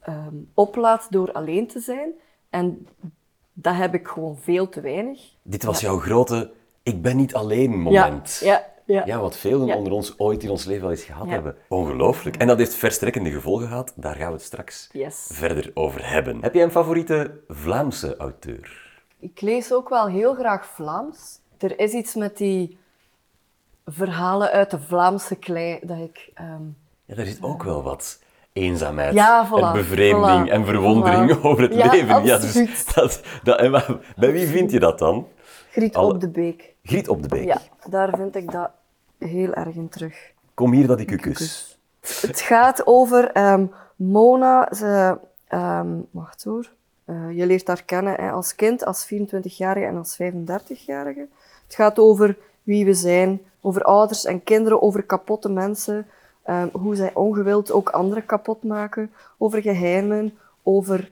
ehm, 0.00 0.35
oplaat 0.55 1.06
door 1.11 1.32
alleen 1.32 1.67
te 1.67 1.81
zijn. 1.81 2.12
En 2.50 2.88
dat 3.52 3.75
heb 3.75 3.94
ik 3.94 4.08
gewoon 4.08 4.38
veel 4.38 4.69
te 4.69 4.81
weinig. 4.81 5.20
Dit 5.43 5.64
was 5.64 5.81
jouw 5.81 5.99
grote 5.99 6.50
ik 6.82 7.02
ben 7.02 7.17
niet 7.17 7.35
alleen 7.35 7.81
moment. 7.81 8.40
Ja, 8.43 8.52
ja, 8.52 8.67
ja. 8.88 9.02
Ja, 9.06 9.20
wat 9.20 9.37
velen 9.37 9.67
Ja. 9.67 9.76
onder 9.76 9.93
ons 9.93 10.19
ooit 10.19 10.43
in 10.43 10.50
ons 10.50 10.64
leven 10.64 10.82
wel 10.82 10.90
eens 10.90 11.02
gehad 11.05 11.26
Ja. 11.26 11.32
hebben. 11.32 11.56
Ongelooflijk. 11.69 12.37
En 12.37 12.46
dat 12.46 12.58
heeft 12.58 12.75
verstrekkende 12.75 13.31
gevolgen 13.31 13.69
gehad. 13.69 13.93
Daar 13.96 14.14
gaan 14.14 14.26
we 14.29 14.32
het 14.32 14.43
straks 14.43 14.88
Yes. 14.93 15.29
verder 15.32 15.70
over 15.75 16.11
hebben. 16.11 16.43
Heb 16.43 16.55
jij 16.55 16.62
een 16.62 16.70
favoriete 16.70 17.40
Vlaamse 17.49 18.17
auteur? 18.17 18.87
Ik 19.20 19.40
lees 19.40 19.73
ook 19.73 19.88
wel 19.88 20.06
heel 20.08 20.35
graag 20.35 20.67
Vlaams. 20.67 21.38
Er 21.58 21.79
is 21.79 21.93
iets 21.93 22.14
met 22.14 22.37
die 22.37 22.79
verhalen 23.87 24.50
uit 24.50 24.70
de 24.70 24.79
Vlaamse 24.81 25.37
klei 25.37 25.79
dat 25.82 25.99
ik... 25.99 26.31
ehm, 26.35 26.62
Ja, 27.04 27.14
daar 27.14 27.26
zit 27.26 27.42
ook 27.42 27.62
wel 27.62 27.83
wat 27.83 28.23
eenzaamheid 28.52 29.14
Ja, 29.14 29.49
voilà, 29.49 29.62
en 29.66 29.73
bevreemding 29.73 30.49
voilà, 30.49 30.52
en 30.52 30.64
verwondering 30.64 31.37
voilà. 31.37 31.40
over 31.42 31.62
het 31.62 31.75
Ja, 31.75 31.90
leven. 31.90 32.25
Ja, 32.25 32.38
dus 32.38 32.85
dat, 32.95 33.21
dat, 33.42 33.59
en 33.61 33.71
bij 34.16 34.33
wie 34.33 34.47
vind 34.47 34.71
je 34.71 34.78
dat 34.80 34.99
dan? 34.99 35.26
Griet 35.71 35.95
Alle- 35.97 36.12
op 36.14 36.21
de 36.21 36.28
Beek. 36.28 36.75
Griet 36.88 37.09
op 37.09 37.23
de 37.23 37.28
Beek. 37.28 37.45
Ja, 37.45 37.61
daar 37.88 38.16
vind 38.16 38.37
ik 38.37 38.50
dat 38.50 38.71
heel 39.18 39.54
erg 39.54 39.75
in 39.75 39.88
terug. 39.88 40.33
Kom 40.54 40.73
hier 40.73 40.87
dat 40.87 41.00
ik 41.00 41.11
u 41.11 41.16
kus. 41.16 41.78
Het 42.00 42.40
gaat 42.40 42.87
over 42.87 43.30
ehm, 43.30 43.66
Mona. 43.97 44.75
Ze, 44.75 45.18
ehm, 45.49 45.88
wacht 46.11 46.45
hoor. 46.45 46.73
Eh, 47.04 47.37
je 47.37 47.47
leert 47.47 47.66
haar 47.66 47.83
kennen 47.85 48.14
hè, 48.14 48.30
als 48.30 48.54
kind, 48.54 48.85
als 48.85 49.07
24-jarige 49.07 49.87
en 49.87 49.97
als 49.97 50.16
35-jarige. 50.23 51.26
Het 51.64 51.75
gaat 51.75 51.99
over 51.99 52.37
wie 52.62 52.85
we 52.85 52.95
zijn, 52.95 53.40
over 53.61 53.83
ouders 53.83 54.25
en 54.25 54.42
kinderen, 54.42 54.83
over 54.83 55.02
kapotte 55.02 55.49
mensen, 55.49 56.07
ehm, 56.42 56.68
hoe 56.73 56.95
zij 56.95 57.14
ongewild 57.14 57.71
ook 57.71 57.88
anderen 57.88 58.26
kapot 58.26 58.62
maken, 58.62 59.12
over 59.38 59.62
geheimen, 59.62 60.38
over 60.62 61.11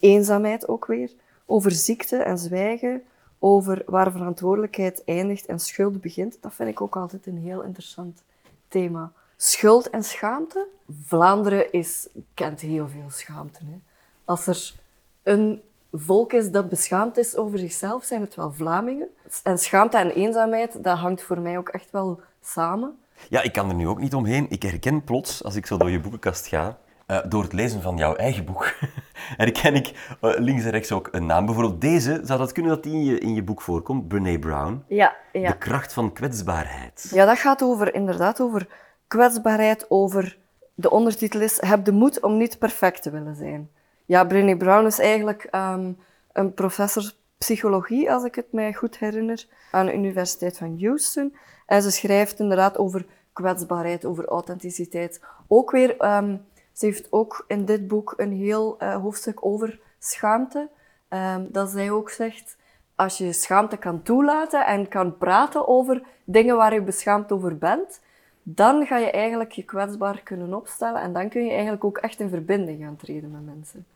eenzaamheid 0.00 0.68
ook 0.68 0.86
weer, 0.86 1.10
over 1.46 1.70
ziekte 1.70 2.16
en 2.16 2.38
zwijgen, 2.38 3.02
over 3.44 3.82
waar 3.86 4.12
verantwoordelijkheid 4.12 5.02
eindigt 5.04 5.46
en 5.46 5.58
schuld 5.58 6.00
begint. 6.00 6.38
Dat 6.40 6.54
vind 6.54 6.68
ik 6.68 6.80
ook 6.80 6.96
altijd 6.96 7.26
een 7.26 7.38
heel 7.38 7.62
interessant 7.62 8.22
thema. 8.68 9.12
Schuld 9.36 9.90
en 9.90 10.04
schaamte. 10.04 10.66
Vlaanderen 11.06 11.72
is, 11.72 12.08
kent 12.34 12.60
heel 12.60 12.88
veel 12.88 13.10
schaamte. 13.10 13.58
Hè. 13.64 13.78
Als 14.24 14.46
er 14.46 14.74
een 15.22 15.62
volk 15.92 16.32
is 16.32 16.50
dat 16.50 16.68
beschaamd 16.68 17.16
is 17.16 17.36
over 17.36 17.58
zichzelf, 17.58 18.04
zijn 18.04 18.20
het 18.20 18.34
wel 18.34 18.52
Vlamingen. 18.52 19.08
En 19.42 19.58
schaamte 19.58 19.96
en 19.96 20.10
eenzaamheid, 20.10 20.84
dat 20.84 20.98
hangt 20.98 21.22
voor 21.22 21.40
mij 21.40 21.58
ook 21.58 21.68
echt 21.68 21.90
wel 21.90 22.20
samen. 22.42 22.98
Ja, 23.28 23.42
ik 23.42 23.52
kan 23.52 23.68
er 23.68 23.74
nu 23.74 23.88
ook 23.88 24.00
niet 24.00 24.14
omheen. 24.14 24.46
Ik 24.50 24.62
herken 24.62 25.04
plots, 25.04 25.44
als 25.44 25.54
ik 25.54 25.66
zo 25.66 25.76
door 25.76 25.90
je 25.90 26.00
boekenkast 26.00 26.46
ga, 26.46 26.78
eh, 27.06 27.18
door 27.28 27.42
het 27.42 27.52
lezen 27.52 27.82
van 27.82 27.96
jouw 27.96 28.14
eigen 28.14 28.44
boek, 28.44 28.74
herken 29.42 29.74
ik 29.74 30.16
eh, 30.20 30.30
links 30.36 30.64
en 30.64 30.70
rechts 30.70 30.92
ook 30.92 31.08
een 31.12 31.26
naam. 31.26 31.44
Bijvoorbeeld 31.46 31.80
deze, 31.80 32.20
zou 32.24 32.38
dat 32.38 32.52
kunnen 32.52 32.72
dat 32.72 32.82
die 32.82 32.92
in 32.92 33.04
je, 33.04 33.18
in 33.18 33.34
je 33.34 33.42
boek 33.42 33.60
voorkomt? 33.60 34.08
Brene 34.08 34.38
Brown. 34.38 34.84
Ja, 34.86 35.16
ja. 35.32 35.50
De 35.50 35.58
kracht 35.58 35.92
van 35.92 36.12
kwetsbaarheid. 36.12 37.10
Ja, 37.14 37.24
dat 37.24 37.38
gaat 37.38 37.62
over, 37.62 37.94
inderdaad 37.94 38.40
over 38.40 38.66
kwetsbaarheid, 39.06 39.86
over... 39.88 40.40
De 40.74 40.90
ondertitel 40.90 41.40
is 41.40 41.60
Heb 41.60 41.84
de 41.84 41.92
moed 41.92 42.20
om 42.20 42.36
niet 42.36 42.58
perfect 42.58 43.02
te 43.02 43.10
willen 43.10 43.36
zijn. 43.36 43.70
Ja, 44.06 44.24
Brené 44.24 44.56
Brown 44.56 44.86
is 44.86 44.98
eigenlijk 44.98 45.46
ehm, 45.50 45.92
een 46.32 46.54
professor 46.54 47.12
psychologie, 47.38 48.12
als 48.12 48.24
ik 48.24 48.34
het 48.34 48.52
mij 48.52 48.72
goed 48.72 48.98
herinner, 48.98 49.46
aan 49.70 49.86
de 49.86 49.94
Universiteit 49.94 50.58
van 50.58 50.78
Houston. 50.80 51.36
En 51.66 51.82
ze 51.82 51.90
schrijft 51.90 52.40
inderdaad 52.40 52.78
over 52.78 53.06
kwetsbaarheid, 53.32 54.04
over 54.04 54.24
authenticiteit. 54.24 55.20
Ook 55.48 55.70
weer, 55.70 55.96
ehm, 55.96 56.36
ze 56.72 56.86
heeft 56.86 57.06
ook 57.10 57.44
in 57.48 57.64
dit 57.64 57.88
boek 57.88 58.14
een 58.16 58.32
heel 58.32 58.76
uh, 58.82 58.94
hoofdstuk 58.96 59.46
over 59.46 59.80
schaamte. 59.98 60.68
Um, 61.08 61.48
dat 61.50 61.70
zij 61.70 61.90
ook 61.90 62.10
zegt, 62.10 62.56
als 62.94 63.18
je 63.18 63.32
schaamte 63.32 63.76
kan 63.76 64.02
toelaten 64.02 64.66
en 64.66 64.88
kan 64.88 65.18
praten 65.18 65.68
over 65.68 66.02
dingen 66.24 66.56
waar 66.56 66.74
je 66.74 66.82
beschaamd 66.82 67.32
over 67.32 67.58
bent, 67.58 68.00
dan 68.42 68.86
ga 68.86 68.96
je 68.96 69.10
eigenlijk 69.10 69.52
je 69.52 69.64
kwetsbaar 69.64 70.20
kunnen 70.22 70.54
opstellen 70.54 71.00
en 71.00 71.12
dan 71.12 71.28
kun 71.28 71.44
je 71.44 71.50
eigenlijk 71.50 71.84
ook 71.84 71.98
echt 71.98 72.20
in 72.20 72.28
verbinding 72.28 72.82
gaan 72.82 72.96
treden 72.96 73.30
met 73.30 73.44
mensen. 73.44 73.86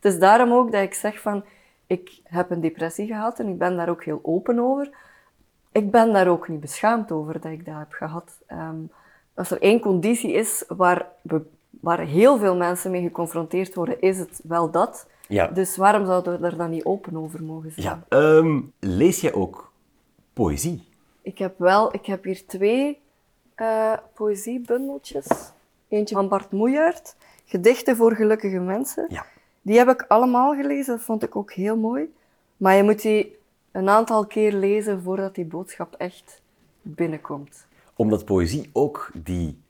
Het 0.00 0.12
is 0.12 0.18
daarom 0.18 0.52
ook 0.52 0.72
dat 0.72 0.82
ik 0.82 0.94
zeg 0.94 1.20
van, 1.20 1.44
ik 1.86 2.20
heb 2.24 2.50
een 2.50 2.60
depressie 2.60 3.06
gehad 3.06 3.38
en 3.38 3.48
ik 3.48 3.58
ben 3.58 3.76
daar 3.76 3.88
ook 3.88 4.04
heel 4.04 4.20
open 4.22 4.58
over. 4.58 4.90
Ik 5.72 5.90
ben 5.90 6.12
daar 6.12 6.28
ook 6.28 6.48
niet 6.48 6.60
beschaamd 6.60 7.12
over 7.12 7.32
dat 7.32 7.52
ik 7.52 7.64
dat 7.64 7.78
heb 7.78 7.92
gehad. 7.92 8.38
Um, 8.52 8.90
als 9.34 9.50
er 9.50 9.62
één 9.62 9.80
conditie 9.80 10.32
is 10.32 10.64
waar, 10.68 11.06
waar 11.80 12.00
heel 12.00 12.38
veel 12.38 12.56
mensen 12.56 12.90
mee 12.90 13.02
geconfronteerd 13.02 13.74
worden, 13.74 14.00
is 14.00 14.18
het 14.18 14.40
wel 14.42 14.70
dat. 14.70 15.06
Ja. 15.28 15.46
Dus 15.46 15.76
waarom 15.76 16.06
zouden 16.06 16.32
we 16.32 16.38
daar 16.38 16.56
dan 16.56 16.70
niet 16.70 16.84
open 16.84 17.16
over 17.16 17.42
mogen 17.42 17.72
zijn? 17.72 18.04
Ja. 18.08 18.18
Um, 18.18 18.72
lees 18.78 19.20
jij 19.20 19.32
ook 19.32 19.72
poëzie? 20.32 20.88
Ik 21.22 21.38
heb 21.38 21.58
wel, 21.58 21.94
ik 21.94 22.06
heb 22.06 22.24
hier 22.24 22.46
twee 22.46 23.00
uh, 23.56 23.92
poëziebundeltjes. 24.14 25.26
Eentje 25.88 26.14
van 26.14 26.28
Bart 26.28 26.50
Moejaert, 26.50 27.16
Gedichten 27.44 27.96
voor 27.96 28.14
gelukkige 28.14 28.58
mensen. 28.58 29.06
Ja. 29.08 29.26
Die 29.62 29.78
heb 29.78 29.88
ik 29.88 30.04
allemaal 30.08 30.54
gelezen, 30.54 30.96
dat 30.96 31.04
vond 31.04 31.22
ik 31.22 31.36
ook 31.36 31.52
heel 31.52 31.76
mooi. 31.76 32.14
Maar 32.56 32.74
je 32.76 32.82
moet 32.82 33.02
die 33.02 33.38
een 33.72 33.88
aantal 33.88 34.26
keer 34.26 34.52
lezen 34.52 35.02
voordat 35.02 35.34
die 35.34 35.44
boodschap 35.44 35.94
echt 35.94 36.42
binnenkomt. 36.82 37.66
Omdat 37.96 38.24
poëzie 38.24 38.70
ook 38.72 39.10
die 39.14 39.62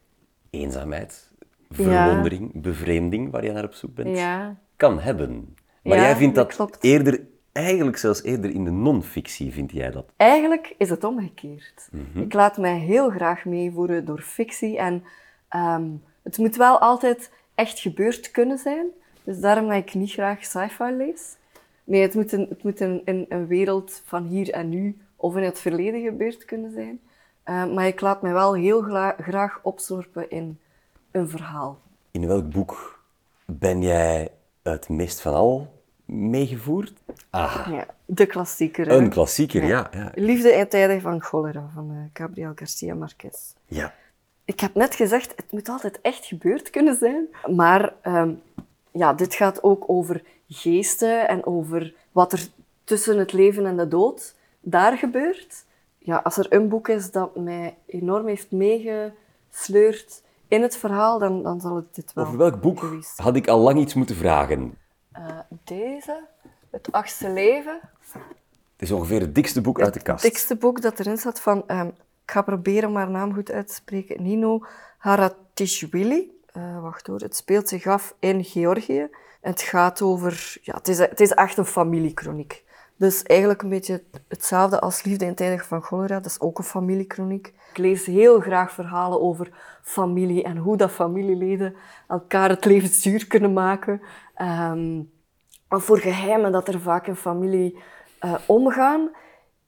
eenzaamheid, 0.50 1.30
verwondering, 1.70 2.50
bevreemding 2.54 3.30
waar 3.30 3.44
je 3.44 3.52
naar 3.52 3.64
op 3.64 3.74
zoek 3.74 3.94
bent, 3.94 4.16
ja. 4.16 4.56
kan 4.76 5.00
hebben. 5.00 5.56
Maar 5.82 5.96
jij 5.96 6.16
vindt 6.16 6.34
dat, 6.34 6.78
eerder, 6.80 7.20
eigenlijk 7.52 7.96
zelfs 7.96 8.22
eerder 8.22 8.50
in 8.50 8.64
de 8.64 8.70
non-fictie, 8.70 9.52
vind 9.52 9.72
jij 9.72 9.90
dat? 9.90 10.12
Eigenlijk 10.16 10.74
is 10.78 10.90
het 10.90 11.04
omgekeerd. 11.04 11.88
Mhm. 11.90 12.20
Ik 12.20 12.32
laat 12.32 12.56
mij 12.56 12.78
heel 12.78 13.10
graag 13.10 13.44
meevoeren 13.44 14.04
door 14.04 14.20
fictie 14.20 14.78
en 14.78 15.04
ehm, 15.48 15.84
het 16.22 16.38
moet 16.38 16.56
wel 16.56 16.78
altijd 16.78 17.30
echt 17.54 17.78
gebeurd 17.78 18.30
kunnen 18.30 18.58
zijn. 18.58 18.86
Dus 19.24 19.40
daarom 19.40 19.68
dat 19.68 19.76
ik 19.76 19.94
niet 19.94 20.12
graag 20.12 20.44
sci-fi 20.44 20.90
lees. 20.90 21.36
Nee, 21.84 22.02
het 22.02 22.14
moet, 22.14 22.32
een, 22.32 22.46
het 22.48 22.62
moet 22.62 22.80
een, 22.80 23.02
een, 23.04 23.26
een, 23.28 23.46
wereld 23.46 24.02
van 24.04 24.26
hier 24.26 24.50
en 24.50 24.68
nu 24.68 24.98
of 25.16 25.36
in 25.36 25.42
het 25.42 25.60
verleden 25.60 26.02
gebeurd 26.02 26.44
kunnen 26.44 26.72
zijn. 26.72 27.00
Uh, 27.46 27.74
maar 27.74 27.86
ik 27.86 28.00
laat 28.00 28.22
mij 28.22 28.32
wel 28.32 28.54
heel 28.54 28.82
graag 29.18 29.60
opzorpen 29.62 30.30
in 30.30 30.58
een 31.14 31.28
verhaal. 31.28 31.78
In 32.10 32.26
welk 32.26 32.50
boek 32.50 33.02
ben 33.44 33.82
jij 33.82 34.30
het 34.62 34.88
meest 34.88 35.20
van 35.20 35.34
al 35.34 35.82
meegevoerd? 36.04 36.92
Ah. 37.30 37.66
Ja, 37.70 37.86
de 38.04 38.26
klassieker. 38.26 38.90
Een 38.90 39.08
klassieker, 39.08 39.64
ja. 39.64 39.88
ja. 39.92 40.10
Liefde 40.14 40.52
in 40.52 40.68
tijden 40.68 41.00
van 41.00 41.20
cholera 41.20 41.70
van 41.74 41.90
uh, 41.90 41.98
Gabriel 42.12 42.52
Garcia 42.54 42.94
Marquez. 42.94 43.52
Ja. 43.66 43.94
Ik 44.44 44.60
heb 44.60 44.74
net 44.74 44.94
gezegd, 44.94 45.32
het 45.36 45.52
moet 45.52 45.68
altijd 45.68 46.00
echt 46.00 46.24
gebeurd 46.24 46.70
kunnen 46.70 46.96
zijn. 46.96 47.26
Maar 47.54 47.94
um, 48.02 48.42
ja, 48.92 49.12
dit 49.12 49.34
gaat 49.34 49.62
ook 49.62 49.84
over 49.86 50.22
geesten 50.48 51.28
en 51.28 51.46
over 51.46 51.94
wat 52.12 52.32
er 52.32 52.48
tussen 52.84 53.18
het 53.18 53.32
leven 53.32 53.66
en 53.66 53.76
de 53.76 53.88
dood 53.88 54.34
daar 54.60 54.96
gebeurt. 54.96 55.64
Ja, 55.98 56.16
als 56.16 56.36
er 56.36 56.46
een 56.48 56.68
boek 56.68 56.88
is 56.88 57.10
dat 57.10 57.36
mij 57.36 57.76
enorm 57.86 58.26
heeft 58.26 58.50
meegesleurd 58.50 60.22
in 60.54 60.62
het 60.62 60.76
verhaal, 60.76 61.18
dan, 61.18 61.42
dan 61.42 61.60
zal 61.60 61.76
het 61.76 61.94
dit 61.94 62.12
wel 62.12 62.24
Over 62.24 62.38
welk 62.38 62.60
boek 62.60 62.84
had 63.16 63.36
ik 63.36 63.48
al 63.48 63.58
lang 63.58 63.78
iets 63.78 63.94
moeten 63.94 64.16
vragen? 64.16 64.78
Uh, 65.18 65.38
deze, 65.64 66.26
Het 66.70 66.92
Achtste 66.92 67.30
Leven. 67.30 67.80
Het 68.72 68.82
is 68.82 68.90
ongeveer 68.90 69.20
het 69.20 69.34
dikste 69.34 69.60
boek 69.60 69.80
uit 69.80 69.94
de 69.94 70.02
kast. 70.02 70.22
Het 70.22 70.32
dikste 70.32 70.56
boek 70.56 70.80
dat 70.80 70.98
erin 70.98 71.18
zat 71.18 71.40
van, 71.40 71.64
um, 71.66 71.86
ik 72.24 72.30
ga 72.30 72.42
proberen 72.42 72.88
om 72.88 72.96
haar 72.96 73.10
naam 73.10 73.34
goed 73.34 73.50
uit 73.50 73.68
te 73.68 73.74
spreken, 73.74 74.22
Nino 74.22 74.64
Haratishvili. 74.98 76.32
Uh, 76.56 76.82
wacht 76.82 77.06
hoor, 77.06 77.20
het 77.20 77.36
speelt 77.36 77.68
zich 77.68 77.86
af 77.86 78.14
in 78.18 78.44
Georgië. 78.44 79.08
Het 79.40 79.62
gaat 79.62 80.02
over, 80.02 80.56
ja, 80.62 80.74
het 80.74 80.88
is, 80.88 80.98
het 80.98 81.20
is 81.20 81.30
echt 81.30 81.56
een 81.56 81.66
familiekroniek. 81.66 82.63
Dus 82.96 83.22
eigenlijk 83.22 83.62
een 83.62 83.68
beetje 83.68 84.02
hetzelfde 84.28 84.80
als 84.80 85.02
Liefde 85.02 85.24
in 85.24 85.34
tijden 85.34 85.64
van 85.64 85.82
cholera, 85.82 86.14
dat 86.14 86.30
is 86.30 86.40
ook 86.40 86.58
een 86.58 86.64
familiekroniek. 86.64 87.46
Ik 87.70 87.78
lees 87.78 88.06
heel 88.06 88.40
graag 88.40 88.72
verhalen 88.72 89.20
over 89.20 89.50
familie 89.82 90.42
en 90.42 90.56
hoe 90.56 90.76
dat 90.76 90.90
familieleden 90.90 91.76
elkaar 92.08 92.48
het 92.48 92.64
leven 92.64 92.88
zuur 92.88 93.26
kunnen 93.26 93.52
maken. 93.52 94.00
Um, 94.42 95.12
voor 95.68 95.98
geheimen 95.98 96.52
dat 96.52 96.68
er 96.68 96.80
vaak 96.80 97.06
in 97.06 97.16
familie 97.16 97.78
uh, 98.24 98.34
omgaan. 98.46 99.10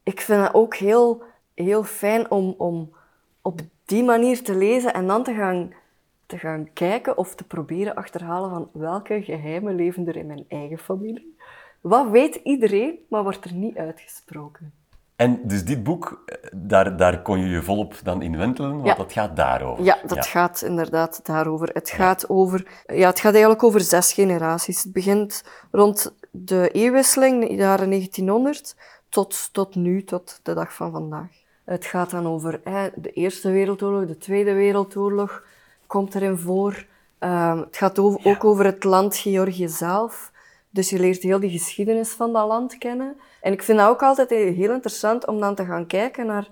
Ik 0.02 0.20
vind 0.20 0.42
het 0.42 0.54
ook 0.54 0.74
heel, 0.74 1.22
heel 1.54 1.84
fijn 1.84 2.30
om, 2.30 2.54
om 2.58 2.94
op 3.42 3.60
die 3.84 4.04
manier 4.04 4.42
te 4.42 4.54
lezen 4.54 4.94
en 4.94 5.06
dan 5.06 5.22
te 5.22 5.34
gaan 5.34 5.72
te 6.26 6.38
gaan 6.38 6.72
kijken 6.72 7.18
of 7.18 7.34
te 7.34 7.44
proberen 7.44 7.94
achterhalen 7.94 8.50
van 8.50 8.68
welke 8.72 9.22
geheimen 9.22 9.74
leven 9.74 10.08
er 10.08 10.16
in 10.16 10.26
mijn 10.26 10.44
eigen 10.48 10.78
familie. 10.78 11.35
Wat 11.88 12.08
weet 12.10 12.34
iedereen, 12.34 12.98
maar 13.08 13.22
wordt 13.22 13.44
er 13.44 13.52
niet 13.52 13.76
uitgesproken. 13.76 14.72
En 15.16 15.40
dus 15.44 15.64
dit 15.64 15.82
boek, 15.82 16.24
daar, 16.52 16.96
daar 16.96 17.22
kon 17.22 17.38
je 17.38 17.48
je 17.48 17.62
volop 17.62 17.94
dan 18.02 18.22
in 18.22 18.36
wentelen, 18.36 18.72
want 18.72 18.86
ja. 18.86 18.94
dat 18.94 19.12
gaat 19.12 19.36
daarover. 19.36 19.84
Ja, 19.84 19.98
dat 20.06 20.26
gaat 20.26 20.62
inderdaad 20.62 21.20
daarover. 21.22 21.70
Het 21.72 21.90
gaat, 21.90 22.28
over, 22.28 22.82
ja, 22.86 23.08
het 23.08 23.20
gaat 23.20 23.32
eigenlijk 23.32 23.62
over 23.62 23.80
zes 23.80 24.12
generaties. 24.12 24.82
Het 24.82 24.92
begint 24.92 25.44
rond 25.70 26.14
de 26.30 26.68
eeuwwisseling, 26.70 27.48
de 27.48 27.54
jaren 27.54 27.90
1900, 27.90 28.76
tot, 29.08 29.48
tot 29.52 29.74
nu, 29.74 30.04
tot 30.04 30.40
de 30.42 30.54
dag 30.54 30.74
van 30.74 30.90
vandaag. 30.90 31.30
Het 31.64 31.84
gaat 31.84 32.10
dan 32.10 32.26
over 32.26 32.60
hè, 32.64 32.88
de 32.94 33.10
Eerste 33.10 33.50
Wereldoorlog, 33.50 34.06
de 34.06 34.18
Tweede 34.18 34.52
Wereldoorlog, 34.52 35.42
komt 35.86 36.14
erin 36.14 36.38
voor. 36.38 36.86
Um, 37.18 37.58
het 37.58 37.76
gaat 37.76 37.98
over, 37.98 38.20
ook 38.24 38.44
over 38.44 38.64
het 38.64 38.84
land 38.84 39.16
Georgië 39.16 39.68
zelf. 39.68 40.34
Dus 40.76 40.90
je 40.90 40.98
leert 40.98 41.22
heel 41.22 41.40
die 41.40 41.50
geschiedenis 41.50 42.10
van 42.10 42.32
dat 42.32 42.48
land 42.48 42.78
kennen. 42.78 43.16
En 43.40 43.52
ik 43.52 43.62
vind 43.62 43.78
dat 43.78 43.88
ook 43.88 44.02
altijd 44.02 44.30
heel 44.30 44.72
interessant 44.72 45.26
om 45.26 45.40
dan 45.40 45.54
te 45.54 45.64
gaan 45.64 45.86
kijken 45.86 46.26
naar... 46.26 46.48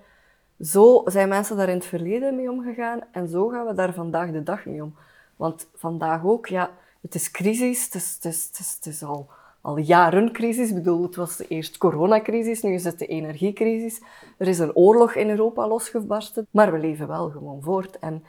Zo 0.60 1.02
zijn 1.04 1.28
mensen 1.28 1.56
daar 1.56 1.68
in 1.68 1.74
het 1.74 1.86
verleden 1.86 2.36
mee 2.36 2.50
omgegaan 2.50 3.00
en 3.12 3.28
zo 3.28 3.48
gaan 3.48 3.66
we 3.66 3.74
daar 3.74 3.94
vandaag 3.94 4.30
de 4.30 4.42
dag 4.42 4.64
mee 4.64 4.82
om. 4.82 4.94
Want 5.36 5.68
vandaag 5.74 6.24
ook, 6.24 6.46
ja, 6.46 6.70
het 7.00 7.14
is 7.14 7.30
crisis, 7.30 7.84
het 7.84 7.94
is, 7.94 8.14
het 8.14 8.24
is, 8.24 8.46
het 8.46 8.58
is, 8.58 8.74
het 8.74 8.86
is 8.86 9.02
al, 9.02 9.28
al 9.60 9.76
jaren 9.76 10.32
crisis. 10.32 10.68
Ik 10.68 10.74
bedoel, 10.74 11.02
het 11.02 11.16
was 11.16 11.42
eerst 11.48 11.78
coronacrisis, 11.78 12.62
nu 12.62 12.74
is 12.74 12.84
het 12.84 12.98
de 12.98 13.06
energiecrisis. 13.06 14.00
Er 14.38 14.48
is 14.48 14.58
een 14.58 14.74
oorlog 14.74 15.14
in 15.14 15.30
Europa 15.30 15.68
losgebarsten, 15.68 16.46
maar 16.50 16.72
we 16.72 16.78
leven 16.78 17.08
wel 17.08 17.30
gewoon 17.30 17.62
voort. 17.62 17.98
En 17.98 18.24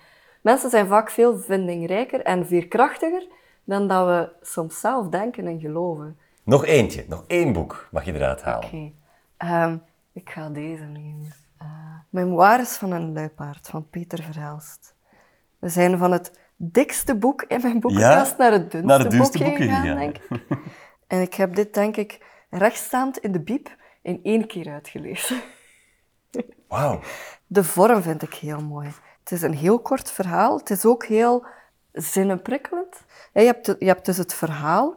Mensen 0.45 0.69
zijn 0.69 0.87
vaak 0.87 1.09
veel 1.09 1.37
vindingrijker 1.37 2.21
en 2.21 2.47
veerkrachtiger 2.47 3.27
dan 3.65 3.87
dat 3.87 4.05
we 4.05 4.45
soms 4.45 4.79
zelf 4.79 5.07
denken 5.07 5.47
en 5.47 5.59
geloven. 5.59 6.17
Nog 6.43 6.65
eentje, 6.65 7.05
nog 7.07 7.23
één 7.27 7.53
boek 7.53 7.87
mag 7.91 8.05
je 8.05 8.13
eruit 8.13 8.41
halen. 8.41 8.65
Oké, 8.65 8.91
ehm, 9.37 9.77
ik 10.11 10.29
ga 10.29 10.49
deze 10.49 10.83
nemen. 10.83 11.33
Uh, 11.61 11.67
Memoires 12.09 12.75
van 12.75 12.91
een 12.91 13.13
luipaard 13.13 13.67
van 13.67 13.89
Peter 13.89 14.23
Verhelst. 14.23 14.95
We 15.59 15.69
zijn 15.69 15.97
van 15.97 16.11
het 16.11 16.39
dikste 16.55 17.15
boek 17.15 17.41
in 17.41 17.61
mijn 17.61 17.79
boekenkast 17.79 18.37
naar 18.37 18.51
het 18.51 18.71
dunste, 18.71 18.87
naar 18.87 18.99
het 18.99 19.11
dunste 19.11 19.43
boek 19.43 19.55
gegaan, 19.55 19.83
denk 19.83 20.17
ik. 20.17 20.39
En 21.07 21.21
ik 21.21 21.33
heb 21.33 21.55
dit, 21.55 21.73
denk 21.73 21.97
ik, 21.97 22.25
rechtstaand 22.49 23.17
in 23.17 23.31
de 23.31 23.39
biep 23.39 23.75
in 24.01 24.19
één 24.23 24.47
keer 24.47 24.71
uitgelezen. 24.71 25.41
Wauw. 26.67 26.99
De 27.47 27.63
vorm 27.63 28.01
vind 28.01 28.21
ik 28.21 28.33
heel 28.33 28.61
mooi. 28.61 28.91
Het 29.19 29.31
is 29.31 29.41
een 29.41 29.53
heel 29.53 29.79
kort 29.79 30.11
verhaal. 30.11 30.57
Het 30.57 30.69
is 30.69 30.85
ook 30.85 31.05
heel 31.05 31.45
zinnenprikkelend. 31.95 33.03
Je 33.33 33.41
hebt, 33.41 33.65
je 33.65 33.85
hebt 33.85 34.05
dus 34.05 34.17
het 34.17 34.33
verhaal, 34.33 34.95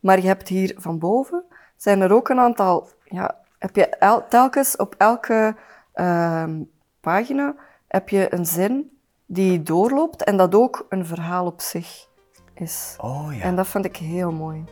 maar 0.00 0.20
je 0.20 0.26
hebt 0.26 0.48
hier 0.48 0.74
van 0.76 0.98
boven 0.98 1.44
zijn 1.78 2.00
er 2.00 2.12
ook 2.12 2.28
een 2.28 2.38
aantal... 2.38 2.88
Ja, 3.04 3.36
heb 3.58 3.76
je 3.76 4.22
telkens 4.28 4.76
op 4.76 4.94
elke 4.98 5.56
ehm, 5.92 6.62
pagina 7.00 7.54
heb 7.86 8.08
je 8.08 8.34
een 8.34 8.46
zin 8.46 8.98
die 9.26 9.62
doorloopt 9.62 10.24
en 10.24 10.36
dat 10.36 10.54
ook 10.54 10.86
een 10.88 11.06
verhaal 11.06 11.46
op 11.46 11.60
zich 11.60 12.06
is. 12.54 12.96
Oh, 13.00 13.28
ja. 13.30 13.42
En 13.42 13.56
dat 13.56 13.66
vind 13.66 13.84
ik 13.84 13.96
heel 13.96 14.32
mooi. 14.32 14.64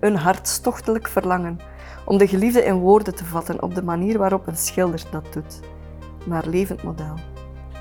Een 0.00 0.16
hartstochtelijk 0.16 1.08
verlangen 1.08 1.58
om 2.04 2.18
de 2.18 2.28
geliefde 2.28 2.64
in 2.64 2.78
woorden 2.78 3.14
te 3.14 3.24
vatten 3.24 3.62
op 3.62 3.74
de 3.74 3.82
manier 3.82 4.18
waarop 4.18 4.46
een 4.46 4.56
schilder 4.56 5.02
dat 5.10 5.32
doet. 5.32 5.60
Naar 6.24 6.46
levend 6.46 6.82
model. 6.82 7.14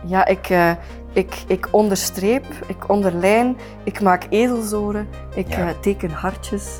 Ja, 0.07 0.25
ik, 0.25 0.49
uh, 0.49 0.71
ik, 1.13 1.43
ik 1.47 1.67
onderstreep, 1.71 2.45
ik 2.67 2.89
onderlijn, 2.89 3.57
ik 3.83 4.01
maak 4.01 4.25
ezelzoren, 4.29 5.07
ik 5.35 5.49
ja. 5.49 5.59
uh, 5.59 5.69
teken 5.79 6.09
hartjes. 6.11 6.79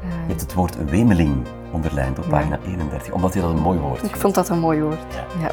Je 0.00 0.30
hebt 0.30 0.40
het 0.40 0.54
woord 0.54 0.90
wemeling 0.90 1.46
onderlijnd 1.72 2.18
op 2.18 2.28
pagina 2.28 2.58
31, 2.66 3.12
omdat 3.12 3.34
je 3.34 3.40
dat 3.40 3.50
een 3.50 3.58
mooi 3.58 3.78
woord 3.78 3.94
Ik 3.94 4.00
vindt. 4.00 4.18
vond 4.18 4.34
dat 4.34 4.48
een 4.48 4.58
mooi 4.58 4.80
woord. 4.80 5.14
Ja. 5.40 5.50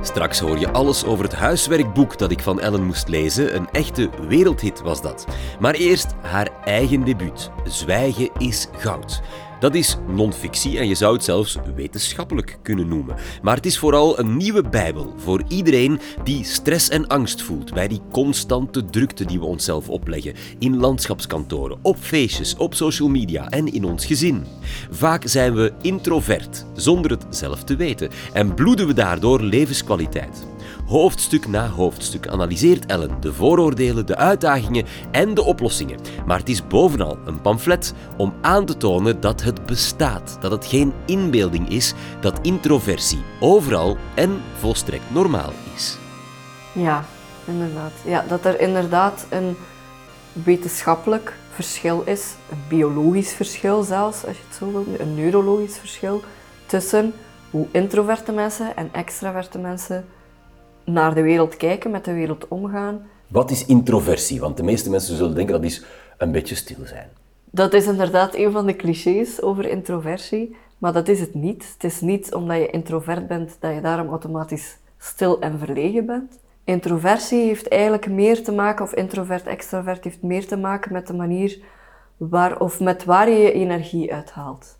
Straks 0.00 0.38
hoor 0.40 0.58
je 0.58 0.70
alles 0.70 1.04
over 1.04 1.24
het 1.24 1.34
huiswerkboek 1.34 2.18
dat 2.18 2.30
ik 2.30 2.40
van 2.40 2.60
Ellen 2.60 2.84
moest 2.84 3.08
lezen. 3.08 3.56
Een 3.56 3.68
echte 3.72 4.10
wereldhit 4.28 4.80
was 4.82 5.02
dat. 5.02 5.26
Maar 5.60 5.74
eerst 5.74 6.14
haar 6.20 6.48
eigen 6.64 7.04
debuut. 7.04 7.50
Zwijgen 7.64 8.30
is 8.38 8.68
goud. 8.76 9.22
Dat 9.62 9.74
is 9.74 9.96
non-fictie 10.08 10.78
en 10.78 10.88
je 10.88 10.94
zou 10.94 11.14
het 11.14 11.24
zelfs 11.24 11.56
wetenschappelijk 11.74 12.58
kunnen 12.62 12.88
noemen. 12.88 13.16
Maar 13.42 13.56
het 13.56 13.66
is 13.66 13.78
vooral 13.78 14.18
een 14.18 14.36
nieuwe 14.36 14.62
Bijbel 14.62 15.14
voor 15.16 15.42
iedereen 15.48 16.00
die 16.24 16.44
stress 16.44 16.88
en 16.88 17.06
angst 17.06 17.42
voelt 17.42 17.74
bij 17.74 17.88
die 17.88 18.00
constante 18.10 18.84
drukte 18.84 19.24
die 19.24 19.38
we 19.38 19.44
onszelf 19.44 19.88
opleggen 19.88 20.34
in 20.58 20.76
landschapskantoren, 20.76 21.78
op 21.82 21.96
feestjes, 21.98 22.56
op 22.56 22.74
social 22.74 23.08
media 23.08 23.48
en 23.48 23.72
in 23.72 23.84
ons 23.84 24.06
gezin. 24.06 24.44
Vaak 24.90 25.22
zijn 25.26 25.54
we 25.54 25.72
introvert, 25.82 26.64
zonder 26.74 27.10
het 27.10 27.26
zelf 27.30 27.64
te 27.64 27.76
weten, 27.76 28.10
en 28.32 28.54
bloeden 28.54 28.86
we 28.86 28.94
daardoor 28.94 29.40
levenskwaliteit. 29.40 30.46
Hoofdstuk 30.92 31.46
na 31.46 31.68
hoofdstuk 31.68 32.28
analyseert 32.28 32.86
Ellen 32.86 33.20
de 33.20 33.32
vooroordelen, 33.32 34.06
de 34.06 34.16
uitdagingen 34.16 34.86
en 35.10 35.34
de 35.34 35.42
oplossingen. 35.42 35.98
Maar 36.26 36.38
het 36.38 36.48
is 36.48 36.66
bovenal 36.66 37.18
een 37.24 37.40
pamflet 37.40 37.94
om 38.16 38.34
aan 38.40 38.66
te 38.66 38.76
tonen 38.76 39.20
dat 39.20 39.42
het 39.42 39.66
bestaat, 39.66 40.36
dat 40.40 40.50
het 40.50 40.66
geen 40.66 40.92
inbeelding 41.06 41.68
is, 41.68 41.94
dat 42.20 42.38
introversie 42.42 43.22
overal 43.40 43.96
en 44.14 44.42
volstrekt 44.58 45.10
normaal 45.10 45.52
is. 45.74 45.98
Ja, 46.74 47.04
inderdaad. 47.44 47.92
Ja, 48.04 48.24
dat 48.28 48.44
er 48.44 48.60
inderdaad 48.60 49.26
een 49.30 49.56
wetenschappelijk 50.32 51.36
verschil 51.50 52.02
is, 52.04 52.34
een 52.50 52.62
biologisch 52.68 53.32
verschil 53.32 53.82
zelfs, 53.82 54.24
als 54.26 54.36
je 54.36 54.42
het 54.48 54.56
zo 54.56 54.72
wilt, 54.72 55.00
een 55.00 55.14
neurologisch 55.14 55.78
verschil 55.78 56.22
tussen 56.66 57.12
hoe 57.50 57.66
introverte 57.70 58.32
mensen 58.32 58.76
en 58.76 58.88
extraverte 58.92 59.58
mensen 59.58 60.04
naar 60.84 61.14
de 61.14 61.22
wereld 61.22 61.56
kijken, 61.56 61.90
met 61.90 62.04
de 62.04 62.12
wereld 62.12 62.48
omgaan. 62.48 63.06
Wat 63.26 63.50
is 63.50 63.66
introversie? 63.66 64.40
Want 64.40 64.56
de 64.56 64.62
meeste 64.62 64.90
mensen 64.90 65.16
zullen 65.16 65.34
denken 65.34 65.54
dat 65.54 65.64
is 65.64 65.84
een 66.18 66.32
beetje 66.32 66.54
stil 66.54 66.84
zijn. 66.84 67.08
Dat 67.50 67.72
is 67.72 67.86
inderdaad 67.86 68.34
een 68.34 68.52
van 68.52 68.66
de 68.66 68.76
clichés 68.76 69.42
over 69.42 69.68
introversie, 69.68 70.56
maar 70.78 70.92
dat 70.92 71.08
is 71.08 71.20
het 71.20 71.34
niet. 71.34 71.70
Het 71.72 71.84
is 71.84 72.00
niet 72.00 72.34
omdat 72.34 72.56
je 72.56 72.70
introvert 72.70 73.26
bent 73.26 73.56
dat 73.60 73.74
je 73.74 73.80
daarom 73.80 74.08
automatisch 74.08 74.78
stil 74.98 75.40
en 75.40 75.58
verlegen 75.58 76.06
bent. 76.06 76.38
Introversie 76.64 77.46
heeft 77.46 77.68
eigenlijk 77.68 78.10
meer 78.10 78.44
te 78.44 78.52
maken, 78.52 78.84
of 78.84 78.94
introvert-extravert 78.94 80.04
heeft 80.04 80.22
meer 80.22 80.46
te 80.46 80.56
maken 80.56 80.92
met 80.92 81.06
de 81.06 81.14
manier 81.14 81.58
waar, 82.16 82.60
of 82.60 82.80
met 82.80 83.04
waar 83.04 83.30
je 83.30 83.38
je 83.38 83.52
energie 83.52 84.14
uithaalt. 84.14 84.78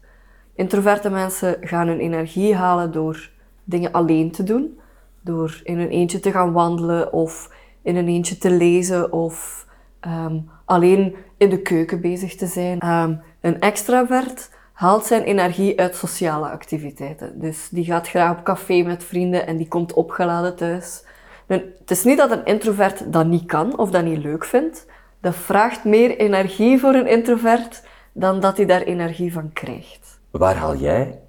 Introverte 0.54 1.10
mensen 1.10 1.56
gaan 1.60 1.86
hun 1.86 2.00
energie 2.00 2.54
halen 2.54 2.92
door 2.92 3.30
dingen 3.64 3.92
alleen 3.92 4.30
te 4.30 4.42
doen, 4.42 4.78
door 5.22 5.60
in 5.64 5.78
een 5.78 5.88
eentje 5.88 6.20
te 6.20 6.30
gaan 6.30 6.52
wandelen 6.52 7.12
of 7.12 7.50
in 7.82 7.96
een 7.96 8.08
eentje 8.08 8.38
te 8.38 8.50
lezen 8.50 9.12
of 9.12 9.66
ehm, 10.00 10.38
alleen 10.64 11.16
in 11.36 11.50
de 11.50 11.62
keuken 11.62 12.00
bezig 12.00 12.34
te 12.34 12.46
zijn. 12.46 12.80
Ehm, 12.80 13.14
een 13.40 13.60
extravert 13.60 14.50
haalt 14.72 15.04
zijn 15.04 15.22
energie 15.22 15.80
uit 15.80 15.96
sociale 15.96 16.48
activiteiten. 16.48 17.40
Dus 17.40 17.68
die 17.68 17.84
gaat 17.84 18.08
graag 18.08 18.38
op 18.38 18.44
café 18.44 18.82
met 18.82 19.04
vrienden 19.04 19.46
en 19.46 19.56
die 19.56 19.68
komt 19.68 19.92
opgeladen 19.92 20.56
thuis. 20.56 21.04
Het 21.46 21.90
is 21.90 22.04
niet 22.04 22.18
dat 22.18 22.30
een 22.30 22.44
introvert 22.44 23.12
dat 23.12 23.26
niet 23.26 23.44
kan 23.44 23.78
of 23.78 23.90
dat 23.90 24.04
niet 24.04 24.22
leuk 24.22 24.44
vindt. 24.44 24.86
Dat 25.20 25.34
vraagt 25.34 25.84
meer 25.84 26.16
energie 26.16 26.78
voor 26.78 26.94
een 26.94 27.06
introvert 27.06 27.82
dan 28.12 28.40
dat 28.40 28.56
hij 28.56 28.66
daar 28.66 28.82
energie 28.82 29.32
van 29.32 29.52
krijgt. 29.52 30.20
Waar 30.30 30.56
haal 30.56 30.76
jij 30.76 31.20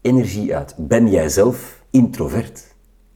energie 0.00 0.56
uit? 0.56 0.74
Ben 0.78 1.10
jij 1.10 1.28
zelf 1.28 1.82
introvert? 1.90 2.71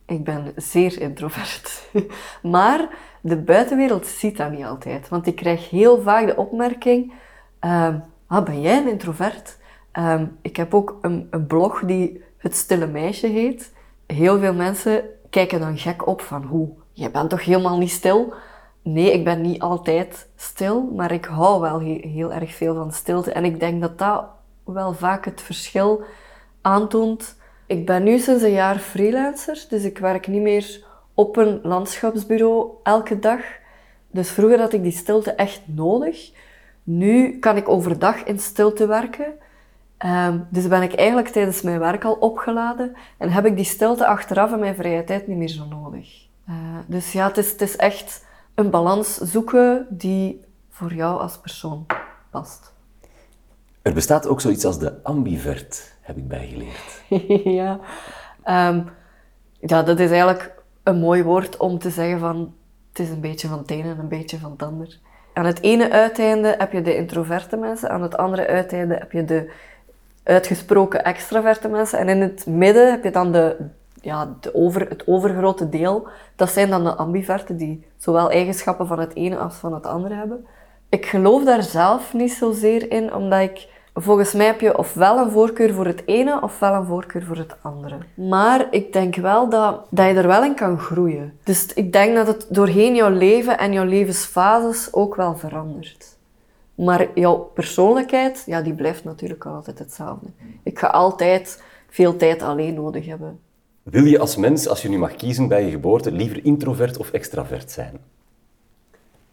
Ik 0.06 0.25
ben 0.25 0.52
zeer 0.56 1.00
introvert. 1.00 1.88
Maar 2.42 2.88
de 3.20 3.36
buitenwereld 3.36 4.06
ziet 4.06 4.36
dat 4.36 4.50
niet 4.50 4.64
altijd. 4.64 5.08
Want 5.08 5.26
ik 5.26 5.36
krijg 5.36 5.71
heel 5.71 6.02
vaak 6.02 6.26
de 6.26 6.36
opmerking: 6.36 7.12
ehm, 7.58 7.99
ah, 8.26 8.45
Ben 8.45 8.60
jij 8.60 8.78
een 8.78 8.88
introvert? 8.88 9.58
Ehm, 9.92 10.26
ik 10.42 10.56
heb 10.56 10.75
ook 10.75 10.99
een, 11.00 11.26
een 11.30 11.47
blog 11.47 11.80
die 11.80 12.25
Het 12.36 12.56
Stille 12.56 12.86
Meisje 12.86 13.26
heet. 13.26 13.73
Heel 14.06 14.38
veel 14.38 14.54
mensen 14.54 15.04
kijken 15.30 15.60
dan 15.60 15.78
gek 15.78 16.06
op 16.06 16.21
van 16.21 16.42
hoe? 16.42 16.69
Je 16.92 17.10
bent 17.10 17.30
toch 17.30 17.45
helemaal 17.45 17.78
niet 17.78 17.90
stil? 17.90 18.34
Nee, 18.82 19.12
ik 19.12 19.25
ben 19.25 19.40
niet 19.40 19.60
altijd 19.60 20.28
stil, 20.36 20.82
maar 20.95 21.12
ik 21.12 21.25
hou 21.25 21.60
wel 21.60 21.80
he- 21.80 22.08
heel 22.08 22.32
erg 22.32 22.54
veel 22.54 22.75
van 22.75 22.92
stilte. 22.92 23.32
En 23.32 23.45
ik 23.45 23.60
denk 23.60 23.80
dat 23.80 23.99
dat 23.99 24.25
wel 24.64 24.92
vaak 24.95 25.25
het 25.25 25.40
verschil 25.40 26.02
aantoont. 26.60 27.35
Ik 27.67 27.87
ben 27.87 28.02
nu 28.02 28.19
sinds 28.19 28.43
een 28.43 28.52
jaar 28.52 28.79
freelancer, 28.79 29.65
dus 29.69 29.83
ik 29.83 29.99
werk 29.99 30.26
niet 30.26 30.43
meer 30.43 30.85
op 31.15 31.37
een 31.37 31.61
landschapsbureau 31.63 32.71
elke 32.83 33.19
dag. 33.19 33.41
Dus 34.11 34.31
vroeger 34.31 34.59
had 34.61 34.73
ik 34.73 34.83
die 34.83 34.93
stilte 34.93 35.33
echt 35.33 35.63
nodig. 35.65 36.33
Nu 36.83 37.39
kan 37.39 37.57
ik 37.57 37.69
overdag 37.69 38.25
in 38.25 38.39
stilte 38.39 38.87
werken. 38.87 39.33
Ehm, 39.97 40.39
dus 40.49 40.69
ben 40.69 40.83
ik 40.83 40.95
eigenlijk 40.95 41.29
tijdens 41.29 41.63
mijn 41.63 41.79
werk 41.79 42.05
al 42.05 42.15
opgeladen 42.15 42.97
en 43.19 43.31
heb 43.31 43.47
ik 43.47 43.57
die 43.57 43.65
stilte 43.65 44.07
achteraf 44.07 44.52
in 44.52 44.59
mijn 44.59 44.75
vrije 44.75 45.05
tijd 45.05 45.26
niet 45.26 45.37
meer 45.37 45.49
zo 45.49 45.65
nodig. 45.65 46.26
Eh, 46.47 46.55
dus 46.87 47.13
ja, 47.13 47.26
het 47.26 47.37
is, 47.37 47.50
het 47.50 47.61
is 47.61 47.76
echt 47.76 48.25
een 48.55 48.71
balans 48.71 49.17
zoeken 49.17 49.87
die 49.91 50.45
voor 50.71 50.95
jou 50.95 51.21
als 51.21 51.39
persoon 51.39 51.87
past. 52.31 52.75
Er 53.86 53.92
bestaat 53.92 54.28
ook 54.28 54.40
zoiets 54.40 54.64
als 54.64 54.78
de 54.78 54.92
ambivert, 55.02 55.92
heb 56.00 56.16
ik 56.16 56.28
bijgeleerd. 56.28 57.02
ja. 57.60 57.80
Ehm, 58.42 58.82
ja, 59.60 59.82
dat 59.82 59.99
is 59.99 60.10
eigenlijk 60.10 60.54
een 60.82 60.99
mooi 60.99 61.22
woord 61.22 61.56
om 61.56 61.78
te 61.78 61.90
zeggen 61.90 62.18
van 62.18 62.54
het 62.88 62.99
is 62.99 63.10
een 63.10 63.20
beetje 63.20 63.49
van 63.49 63.58
het 63.58 63.70
en 63.70 63.99
een 63.99 64.08
beetje 64.08 64.38
van 64.38 64.50
het 64.50 64.62
ander. 64.62 64.99
Aan 65.32 65.44
het 65.44 65.62
ene 65.62 65.90
uiteinde 65.90 66.54
heb 66.58 66.72
je 66.72 66.82
de 66.82 66.96
introverte 66.96 67.56
mensen, 67.56 67.90
aan 67.90 68.02
het 68.02 68.16
andere 68.16 68.46
uiteinde 68.46 68.94
heb 68.94 69.12
je 69.12 69.25
de 69.25 69.52
uitgesproken 70.22 71.04
extraverte 71.04 71.68
mensen 71.68 71.99
en 71.99 72.08
in 72.08 72.20
het 72.20 72.46
midden 72.46 72.90
heb 72.90 73.04
je 73.04 73.10
dan 73.10 73.32
de, 73.32 73.56
ja, 74.00 74.36
de 74.40 74.54
over, 74.54 74.88
het 74.88 75.06
overgrote 75.06 75.68
deel. 75.68 76.08
Dat 76.36 76.50
zijn 76.50 76.70
dan 76.70 76.84
de 76.84 76.94
ambiverten 76.94 77.56
die 77.56 77.86
zowel 77.96 78.30
eigenschappen 78.30 78.86
van 78.86 78.99
het 78.99 79.14
ene 79.14 79.36
als 79.36 79.54
van 79.54 79.75
het 79.75 79.86
andere 79.86 80.14
hebben. 80.14 80.46
Ik 80.88 81.06
geloof 81.06 81.44
daar 81.44 81.62
zelf 81.62 82.14
niet 82.14 82.32
zozeer 82.32 82.90
in, 82.90 83.14
omdat 83.14 83.40
ik 83.40 83.75
Volgens 83.99 84.32
mij 84.32 84.47
heb 84.47 84.61
je 84.61 84.78
ofwel 84.78 85.19
een 85.19 85.30
voorkeur 85.30 85.75
voor 85.75 85.87
het 85.87 86.02
ene 86.06 86.43
ofwel 86.43 86.75
een 86.75 86.87
voorkeur 86.87 87.23
voor 87.23 87.37
het 87.37 87.56
andere. 87.63 87.99
Maar 88.15 88.67
ik 88.71 88.93
denk 88.93 89.17
wel 89.17 89.49
dat, 89.49 89.87
dat 89.91 90.06
je 90.06 90.15
er 90.15 90.26
wel 90.26 90.45
in 90.45 90.54
kan 90.54 90.78
groeien. 90.78 91.39
Dus 91.43 91.73
ik 91.73 91.93
denk 91.93 92.15
dat 92.15 92.26
het 92.26 92.47
doorheen 92.49 92.95
jouw 92.95 93.11
leven 93.11 93.59
en 93.59 93.73
jouw 93.73 93.85
levensfases 93.85 94.93
ook 94.93 95.15
wel 95.15 95.37
verandert. 95.37 96.17
Maar 96.75 97.09
jouw 97.15 97.37
persoonlijkheid, 97.37 98.43
ja, 98.47 98.63
die 98.63 98.75
blijft 98.75 99.04
natuurlijk 99.04 99.47
altijd 99.47 99.78
hetzelfde. 99.78 100.26
Ik 100.63 100.78
ga 100.78 100.87
altijd 100.87 101.63
veel 101.89 102.17
tijd 102.17 102.43
alleen 102.43 102.75
nodig 102.75 103.06
hebben. 103.06 103.41
Wil 103.82 104.04
je 104.04 104.19
als 104.19 104.37
mens, 104.37 104.69
als 104.69 104.82
je 104.82 104.89
nu 104.89 104.99
mag 104.99 105.15
kiezen 105.15 105.49
bij 105.49 105.65
je 105.65 105.71
geboorte, 105.71 106.13
liever 106.13 106.45
introvert 106.45 106.97
of 106.97 107.11
extravert 107.11 107.71
zijn? 107.71 107.99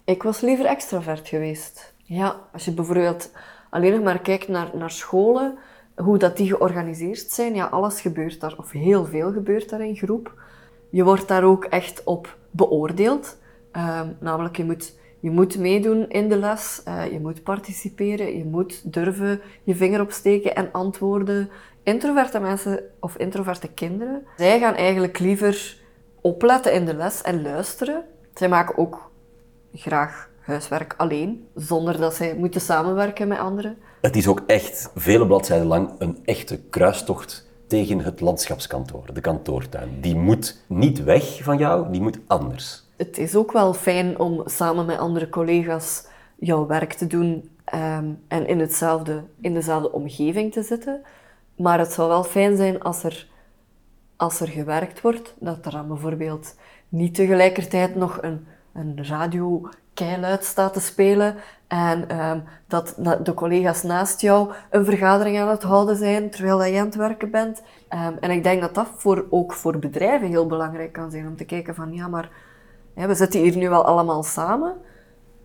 Ik 0.04 0.24
was 0.24 0.42
liever 0.42 0.66
extravert 0.66 1.28
geweest. 1.28 1.94
Ja, 2.04 2.36
als 2.52 2.66
je 2.66 2.72
bijvoorbeeld 2.72 3.30
alleen 3.74 3.92
nog 3.92 4.04
maar 4.04 4.20
kijkt 4.20 4.48
naar, 4.48 4.70
naar 4.74 4.92
scholen, 4.92 5.58
hoe 5.96 6.18
dat 6.18 6.38
die 6.38 6.48
georganiseerd 6.48 7.32
zijn, 7.32 7.56
ja, 7.56 7.66
alles 7.66 8.02
gebeurt 8.02 8.40
daar, 8.40 8.56
of 8.58 8.72
heel 8.72 9.06
veel 9.06 9.32
gebeurt 9.32 9.70
daar 9.70 9.86
in 9.86 9.96
groep. 9.96 10.34
Je 10.90 11.04
wordt 11.04 11.28
daar 11.28 11.44
ook 11.44 11.66
echt 11.66 12.04
op 12.04 12.38
beoordeeld. 12.52 13.38
Ehm, 13.72 14.08
namelijk, 14.20 14.58
je 14.58 14.64
moet, 14.64 14.94
je 15.20 15.30
moet 15.30 15.58
meedoen 15.58 16.10
in 16.10 16.30
de 16.30 16.38
les, 16.38 16.82
eh, 16.84 17.12
je 17.12 17.20
moet 17.20 17.44
participeren, 17.44 18.38
je 18.38 18.46
moet 18.46 18.94
durven 18.94 19.42
je 19.64 19.76
vinger 19.76 20.02
opsteken 20.02 20.56
en 20.56 20.72
antwoorden. 20.72 21.50
Introverte 21.84 22.40
mensen 22.40 22.80
of 23.00 23.18
introverte 23.18 23.68
kinderen, 23.68 24.26
zij 24.38 24.60
gaan 24.60 24.76
eigenlijk 24.76 25.20
liever 25.20 25.78
opletten 26.22 26.74
in 26.74 26.86
de 26.86 26.96
les 26.96 27.22
en 27.22 27.42
luisteren. 27.42 28.04
Zij 28.34 28.50
maken 28.50 28.78
ook 28.78 29.12
graag 29.74 30.30
huiswerk 30.44 30.94
alleen, 30.98 31.48
zonder 31.56 31.98
dat 32.00 32.14
zij 32.14 32.36
moeten 32.36 32.62
samenwerken 32.62 33.28
met 33.28 33.40
anderen. 33.40 33.78
Het 34.02 34.16
is 34.16 34.28
ook 34.28 34.44
echt 34.48 34.92
vele 34.96 35.28
bladzijden 35.28 35.68
lang 35.68 35.90
een 35.98 36.20
echte 36.26 36.60
kruistocht 36.70 37.48
tegen 37.68 38.00
het 38.00 38.22
landschapskantoor, 38.22 39.14
de 39.14 39.22
kantoortuin. 39.22 39.90
Die 40.02 40.16
moet 40.16 40.64
niet 40.68 41.04
weg 41.04 41.44
van 41.44 41.58
jou, 41.58 41.92
die 41.92 42.02
moet 42.02 42.20
anders. 42.28 42.84
Het 42.96 43.18
is 43.18 43.36
ook 43.36 43.52
wel 43.52 43.74
fijn 43.74 44.20
om 44.20 44.42
samen 44.46 44.86
met 44.86 44.98
andere 44.98 45.30
collega's 45.30 46.06
jouw 46.36 46.66
werk 46.68 46.94
te 46.94 47.08
doen 47.08 47.50
ehm, 47.64 48.06
en 48.28 48.48
in, 48.48 48.60
hetzelfde, 48.60 49.24
in 49.42 49.54
dezelfde 49.54 49.92
omgeving 49.92 50.52
te 50.52 50.64
zitten. 50.64 51.02
Maar 51.56 51.80
het 51.80 51.92
zou 51.92 52.08
wel 52.08 52.24
fijn 52.24 52.58
zijn 52.58 52.82
als 52.82 53.04
er, 53.04 53.28
als 54.16 54.40
er 54.40 54.48
gewerkt 54.48 55.02
wordt, 55.02 55.34
dat 55.40 55.66
er 55.66 55.72
dan 55.72 55.88
bijvoorbeeld 55.88 56.56
niet 56.90 57.16
tegelijkertijd 57.16 57.96
nog 57.96 58.22
een, 58.22 58.46
een 58.74 59.06
radio 59.06 59.70
keiluid 59.94 60.44
staat 60.44 60.74
te 60.74 60.80
spelen 60.80 61.36
en 61.68 62.10
ehm, 62.10 62.40
dat 62.68 62.96
de 63.24 63.34
collega's 63.34 63.84
naast 63.84 64.22
jou 64.22 64.52
een 64.70 64.86
vergadering 64.86 65.40
aan 65.40 65.48
het 65.48 65.64
houden 65.64 65.96
zijn 65.96 66.30
terwijl 66.30 66.64
je 66.64 66.80
aan 66.80 66.86
het 66.86 66.96
werken 66.96 67.32
bent. 67.32 67.62
Ehm, 67.88 68.14
en 68.20 68.32
ik 68.32 68.44
denk 68.44 68.62
dat 68.62 68.76
dat 68.76 68.88
voor, 68.96 69.26
ook 69.30 69.54
voor 69.54 69.80
bedrijven 69.80 70.28
heel 70.28 70.48
belangrijk 70.48 70.92
kan 70.92 71.12
zijn 71.12 71.28
om 71.28 71.36
te 71.36 71.46
kijken 71.46 71.76
van 71.76 71.94
ja, 71.94 72.08
maar 72.08 72.30
we 72.94 73.16
zitten 73.16 73.40
hier 73.40 73.58
nu 73.58 73.70
wel 73.70 73.86
allemaal 73.86 74.24
samen, 74.24 74.76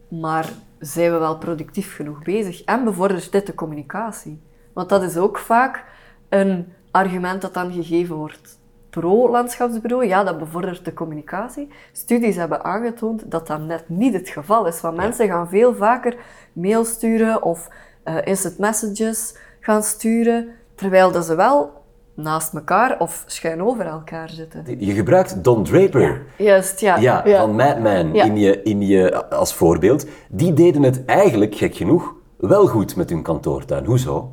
maar 0.09 0.53
zijn 0.79 1.13
we 1.13 1.19
wel 1.19 1.39
productief 1.39 1.95
genoeg 1.95 2.23
bezig? 2.23 2.65
En 2.65 2.85
bevordert 2.85 3.33
dit 3.33 3.47
de 3.47 3.55
communicatie? 3.55 4.41
Want 4.73 4.89
dat 4.89 5.03
is 5.03 5.17
ook 5.17 5.39
vaak 5.39 5.85
een 6.29 6.73
argument 6.91 7.43
dat 7.43 7.55
dan 7.55 7.73
gegeven 7.73 8.17
wordt 8.17 8.58
pro-landschapsbureau, 8.99 10.07
ja, 10.07 10.25
dat 10.25 10.39
bevordert 10.39 10.85
de 10.85 10.93
communicatie. 10.93 11.69
Studies 11.93 12.37
hebben 12.37 12.65
aangetoond 12.65 13.31
dat 13.31 13.47
dat 13.47 13.61
net 13.61 13.85
niet 13.87 14.15
het 14.15 14.29
geval 14.29 14.67
is. 14.67 14.81
Want 14.81 14.97
mensen 14.97 15.29
gaan 15.29 15.49
veel 15.49 15.75
vaker 15.75 16.17
mail 16.53 16.85
sturen 16.85 17.43
of 17.43 17.69
uh, 18.05 18.17
instant 18.25 18.59
messages 18.59 19.37
gaan 19.61 19.83
sturen, 19.83 20.49
terwijl 20.75 21.13
dat 21.13 21.25
ze 21.25 21.35
wel 21.35 21.73
naast 22.15 22.55
elkaar 22.55 23.01
of 23.01 23.25
schuin 23.27 23.63
over 23.63 23.87
elkaar 23.87 24.31
zitten. 24.31 24.65
Je 24.79 24.93
gebruikt 24.93 25.45
Don 25.45 25.65
Draper. 25.65 26.01
Ja, 26.37 26.45
juist, 26.45 26.81
ja. 26.81 26.99
Ja, 26.99 27.25
van 27.39 27.55
Mad 27.55 27.79
Men 27.79 28.15
in 28.15 28.37
je, 28.37 28.63
in 28.63 28.81
je, 28.81 29.29
als 29.31 29.55
voorbeeld. 29.55 30.07
Die 30.29 30.53
deden 30.53 30.83
het 30.83 31.05
eigenlijk, 31.05 31.55
gek 31.55 31.75
genoeg, 31.77 32.15
wel 32.37 32.67
goed 32.67 32.97
met 32.97 33.11
hun 33.11 33.23
kantoortuin. 33.23 33.85
Hoezo? 33.85 34.33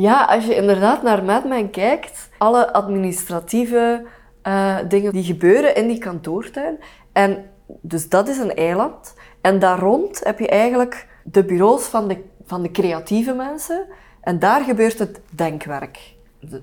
Ja, 0.00 0.24
als 0.24 0.44
je 0.44 0.54
inderdaad 0.54 1.02
naar 1.02 1.24
Madman 1.24 1.70
kijkt, 1.70 2.28
alle 2.38 2.72
administratieve 2.72 4.04
uh, 4.46 4.76
dingen 4.88 5.12
die 5.12 5.24
gebeuren 5.24 5.74
in 5.74 5.88
die 5.88 5.98
kantoortuin. 5.98 6.78
En 7.12 7.44
dus 7.66 8.08
dat 8.08 8.28
is 8.28 8.38
een 8.38 8.54
eiland. 8.54 9.14
En 9.40 9.58
daar 9.58 9.78
rond 9.78 10.24
heb 10.24 10.38
je 10.38 10.48
eigenlijk 10.48 11.06
de 11.24 11.44
bureaus 11.44 11.82
van 11.82 12.08
de, 12.08 12.24
van 12.44 12.62
de 12.62 12.70
creatieve 12.70 13.32
mensen. 13.32 13.86
En 14.20 14.38
daar 14.38 14.64
gebeurt 14.64 14.98
het 14.98 15.20
denkwerk. 15.30 16.14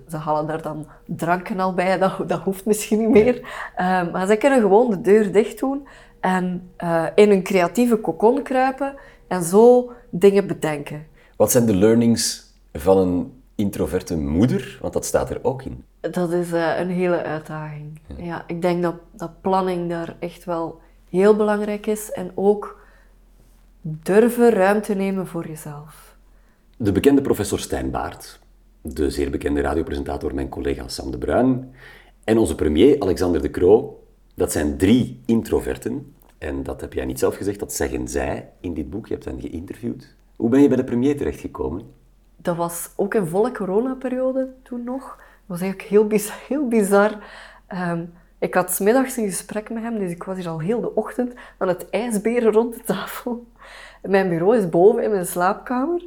Ze, 0.10 0.18
halen 0.18 0.48
daar 0.48 0.62
dan 0.62 0.88
dranken 1.06 1.60
al 1.60 1.74
bij, 1.74 1.98
dat, 1.98 2.30
dat 2.30 2.40
hoeft 2.40 2.66
misschien 2.66 3.00
niet 3.00 3.24
meer. 3.24 3.36
Uh, 3.78 4.12
maar 4.12 4.28
ze 4.28 4.36
kunnen 4.36 4.62
gewoon 4.62 4.90
de 4.90 5.02
deur 5.02 5.32
dicht 5.32 5.60
doen 5.60 5.88
en 6.20 6.72
uh, 6.84 7.06
in 7.16 7.32
een 7.32 7.44
creatieve 7.44 7.96
kokon 7.96 8.42
kruipen 8.44 8.96
en 9.28 9.44
zo 9.44 9.92
dingen 10.10 10.48
bedenken. 10.48 11.08
Wat 11.36 11.52
zijn 11.52 11.66
de 11.66 11.76
learnings 11.76 12.45
van 12.80 12.98
een 12.98 13.42
introverte 13.56 14.18
moeder? 14.18 14.78
Want 14.82 14.94
dat 14.94 15.06
staat 15.06 15.30
er 15.30 15.40
ook 15.42 15.64
in. 15.64 15.84
Dat 16.00 16.32
is 16.32 16.52
uh, 16.52 16.80
een 16.80 16.90
hele 16.90 17.24
uitdaging. 17.24 18.00
Ja. 18.18 18.44
ik 18.48 18.62
denk 18.62 18.84
dat, 18.84 18.96
dat 19.12 19.42
planning 19.42 19.90
daar 19.90 20.16
echt 20.20 20.46
wel 20.46 20.80
heel 21.10 21.36
belangrijk 21.36 21.86
is. 21.86 22.12
En 22.12 22.32
ook 22.36 22.80
durven 23.82 24.50
ruimte 24.50 24.94
nemen 24.94 25.28
voor 25.28 25.48
jezelf. 25.48 26.16
De 26.78 26.92
bekende 26.92 27.22
professor 27.22 27.60
Stijn 27.60 27.92
Baart, 27.92 28.40
de 28.82 29.10
zeer 29.10 29.32
bekende 29.32 29.62
radiopresentator, 29.62 30.36
mijn 30.36 30.50
collega 30.50 30.88
Sam 30.88 31.12
de 31.12 31.18
Bruin, 31.18 31.74
en 32.24 32.38
onze 32.38 32.56
premier 32.56 33.00
Alexander 33.00 33.42
de 33.42 33.50
Croo, 33.50 34.04
dat 34.36 34.52
zijn 34.52 34.78
drie 34.78 35.20
introverten. 35.26 36.16
En 36.38 36.64
dat 36.64 36.82
heb 36.82 36.94
jij 36.94 37.06
niet 37.06 37.20
zelf 37.20 37.36
gezegd, 37.36 37.60
dat 37.60 37.74
zeggen 37.74 38.08
zij 38.08 38.50
in 38.60 38.74
dit 38.74 38.90
boek. 38.90 39.08
Je 39.08 39.14
hebt 39.14 39.26
hen 39.26 39.42
geïnterviewd. 39.42 40.16
Hoe 40.36 40.50
ben 40.50 40.62
je 40.62 40.68
bij 40.68 40.78
de 40.78 40.84
premier 40.84 41.18
terechtgekomen? 41.18 41.82
Dat 42.46 42.56
was 42.56 42.90
ook 42.96 43.14
een 43.14 43.28
volle 43.28 43.52
coronaperiode 43.52 44.54
toen 44.64 44.84
nog. 44.84 45.04
Dat 45.04 45.46
was 45.46 45.62
eigenlijk 45.62 45.90
heel 45.90 46.08
bizar. 46.08 46.38
Heel 46.48 46.68
bizar. 46.68 47.12
Um, 47.74 48.14
ik 48.40 48.54
had 48.54 48.72
smiddags 48.72 49.18
een 49.18 49.26
gesprek 49.26 49.70
met 49.70 49.84
hem, 49.84 50.00
dus 50.00 50.12
ik 50.12 50.24
was 50.24 50.38
hier 50.38 50.48
al 50.48 50.60
heel 50.60 50.82
de 50.82 50.96
ochtend 50.96 51.34
aan 51.58 51.68
het 51.68 51.90
ijsberen 51.90 52.52
rond 52.52 52.74
de 52.74 52.84
tafel. 52.84 53.48
Mijn 54.02 54.30
bureau 54.30 54.58
is 54.58 54.70
boven 54.70 55.04
in 55.04 55.10
mijn 55.10 55.26
slaapkamer. 55.26 56.04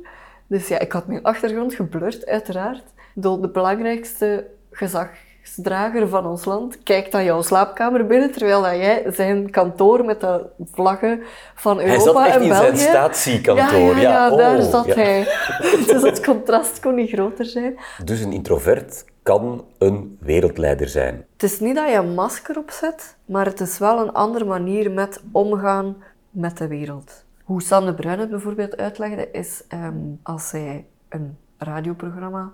Dus 0.47 0.69
ja, 0.69 0.79
ik 0.79 0.93
had 0.93 1.07
mijn 1.07 1.23
achtergrond 1.23 1.75
geblurred, 1.75 2.27
uiteraard. 2.27 2.85
De 3.15 3.51
belangrijkste 3.53 4.47
gezag, 4.71 5.11
drager 5.57 6.09
van 6.09 6.27
ons 6.27 6.45
land 6.45 6.83
kijkt 6.83 7.15
aan 7.15 7.25
jouw 7.25 7.43
slaapkamer 7.43 8.07
binnen, 8.07 8.33
terwijl 8.33 8.63
dat 8.63 8.77
jij 8.77 9.05
zijn 9.07 9.51
kantoor 9.51 10.05
met 10.05 10.21
de 10.21 10.47
vlaggen 10.73 11.23
van 11.55 11.81
Europa 11.81 12.33
en 12.33 12.49
België... 12.49 12.49
Hij 12.49 12.55
zat 12.55 12.67
echt 12.67 12.73
in 12.73 12.77
zijn 12.77 12.77
statiekantoor. 12.77 13.97
Ja, 13.97 14.01
ja, 14.01 14.29
ja, 14.29 14.37
daar 14.37 14.59
oh, 14.59 14.71
zat 14.71 14.95
hij. 14.95 15.23
dus 15.87 16.03
het 16.03 16.25
contrast 16.25 16.81
kon 16.81 16.95
niet 16.95 17.11
groter 17.11 17.45
zijn. 17.45 17.79
Dus 18.05 18.21
een 18.21 18.33
introvert 18.33 19.05
kan 19.23 19.65
een 19.79 20.19
wereldleider 20.21 20.89
zijn. 20.89 21.25
Het 21.33 21.43
is 21.43 21.61
niet 21.61 21.75
dat 21.75 21.89
je 21.89 21.95
een 21.95 22.15
masker 22.15 22.59
opzet, 22.59 23.17
maar 23.25 23.47
het 23.47 23.61
is 23.61 23.79
wel 23.79 23.99
een 23.99 24.13
andere 24.13 24.45
manier 24.45 24.91
met 24.91 25.23
omgaan 25.33 25.97
met 26.31 26.59
de 26.59 26.67
wereld. 26.67 27.25
Hoe 27.45 27.63
Sam 27.63 27.85
de 27.85 27.95
Bruin 27.95 28.19
het 28.19 28.31
bijvoorbeeld 28.31 28.77
uitlegde, 28.77 29.31
is 29.31 29.63
um, 29.73 30.21
als 30.23 30.51
hij 30.51 30.87
een 31.09 31.37
radioprogramma 31.59 32.51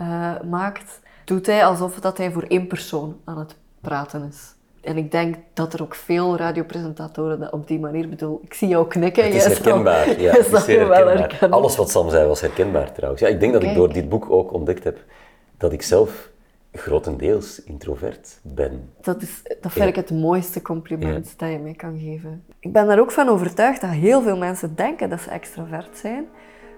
uh, 0.00 0.40
maakt 0.50 1.00
doet 1.24 1.46
hij 1.46 1.64
alsof 1.64 2.00
dat 2.00 2.18
hij 2.18 2.30
voor 2.30 2.42
één 2.42 2.66
persoon 2.66 3.16
aan 3.24 3.38
het 3.38 3.56
praten 3.80 4.28
is. 4.28 4.54
En 4.80 4.96
ik 4.96 5.10
denk 5.10 5.36
dat 5.52 5.72
er 5.72 5.82
ook 5.82 5.94
veel 5.94 6.36
radiopresentatoren 6.36 7.40
dat 7.40 7.52
op 7.52 7.68
die 7.68 7.80
manier 7.80 8.08
bedoel. 8.08 8.40
Ik 8.44 8.54
zie 8.54 8.68
jou 8.68 8.88
knikken. 8.88 9.24
Het 9.24 9.34
is 9.34 9.44
herkenbaar. 9.44 10.20
ja, 10.20 10.32
het 10.36 10.52
is 10.52 10.66
herkenbaar. 10.66 11.48
Alles 11.50 11.76
wat 11.76 11.90
Sam 11.90 12.10
zei 12.10 12.26
was 12.26 12.40
herkenbaar 12.40 12.92
trouwens. 12.92 13.22
Ja, 13.22 13.28
ik 13.28 13.40
denk 13.40 13.52
dat 13.52 13.62
ik 13.62 13.74
door 13.74 13.92
dit 13.92 14.08
boek 14.08 14.30
ook 14.30 14.52
ontdekt 14.52 14.84
heb 14.84 14.98
dat 15.56 15.72
ik 15.72 15.82
zelf 15.82 16.30
grotendeels 16.72 17.62
introvert 17.62 18.38
ben. 18.42 18.90
Dat, 19.00 19.22
is, 19.22 19.42
dat 19.60 19.72
vind 19.72 19.88
ik 19.88 19.96
het 19.96 20.10
mooiste 20.10 20.62
compliment 20.62 21.34
dat 21.36 21.50
je 21.50 21.58
mij 21.58 21.74
kan 21.74 21.98
geven. 21.98 22.44
Ik 22.60 22.72
ben 22.72 22.86
daar 22.86 23.00
ook 23.00 23.10
van 23.10 23.28
overtuigd 23.28 23.80
dat 23.80 23.90
heel 23.90 24.22
veel 24.22 24.36
mensen 24.36 24.74
denken 24.74 25.10
dat 25.10 25.20
ze 25.20 25.30
extravert 25.30 25.98
zijn, 25.98 26.26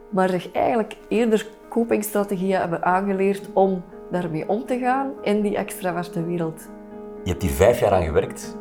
maar 0.08 0.28
zich 0.28 0.52
eigenlijk 0.52 0.96
eerder 1.08 1.46
copingstrategieën 1.68 2.58
hebben 2.58 2.84
aangeleerd 2.84 3.48
om 3.52 3.82
daarmee 4.10 4.48
om 4.48 4.66
te 4.66 4.78
gaan 4.78 5.10
in 5.22 5.40
die 5.40 5.56
extraverte 5.56 6.24
wereld. 6.24 6.68
Je 7.24 7.30
hebt 7.30 7.42
hier 7.42 7.50
vijf 7.50 7.80
jaar 7.80 7.92
aan 7.92 8.04
gewerkt. 8.04 8.56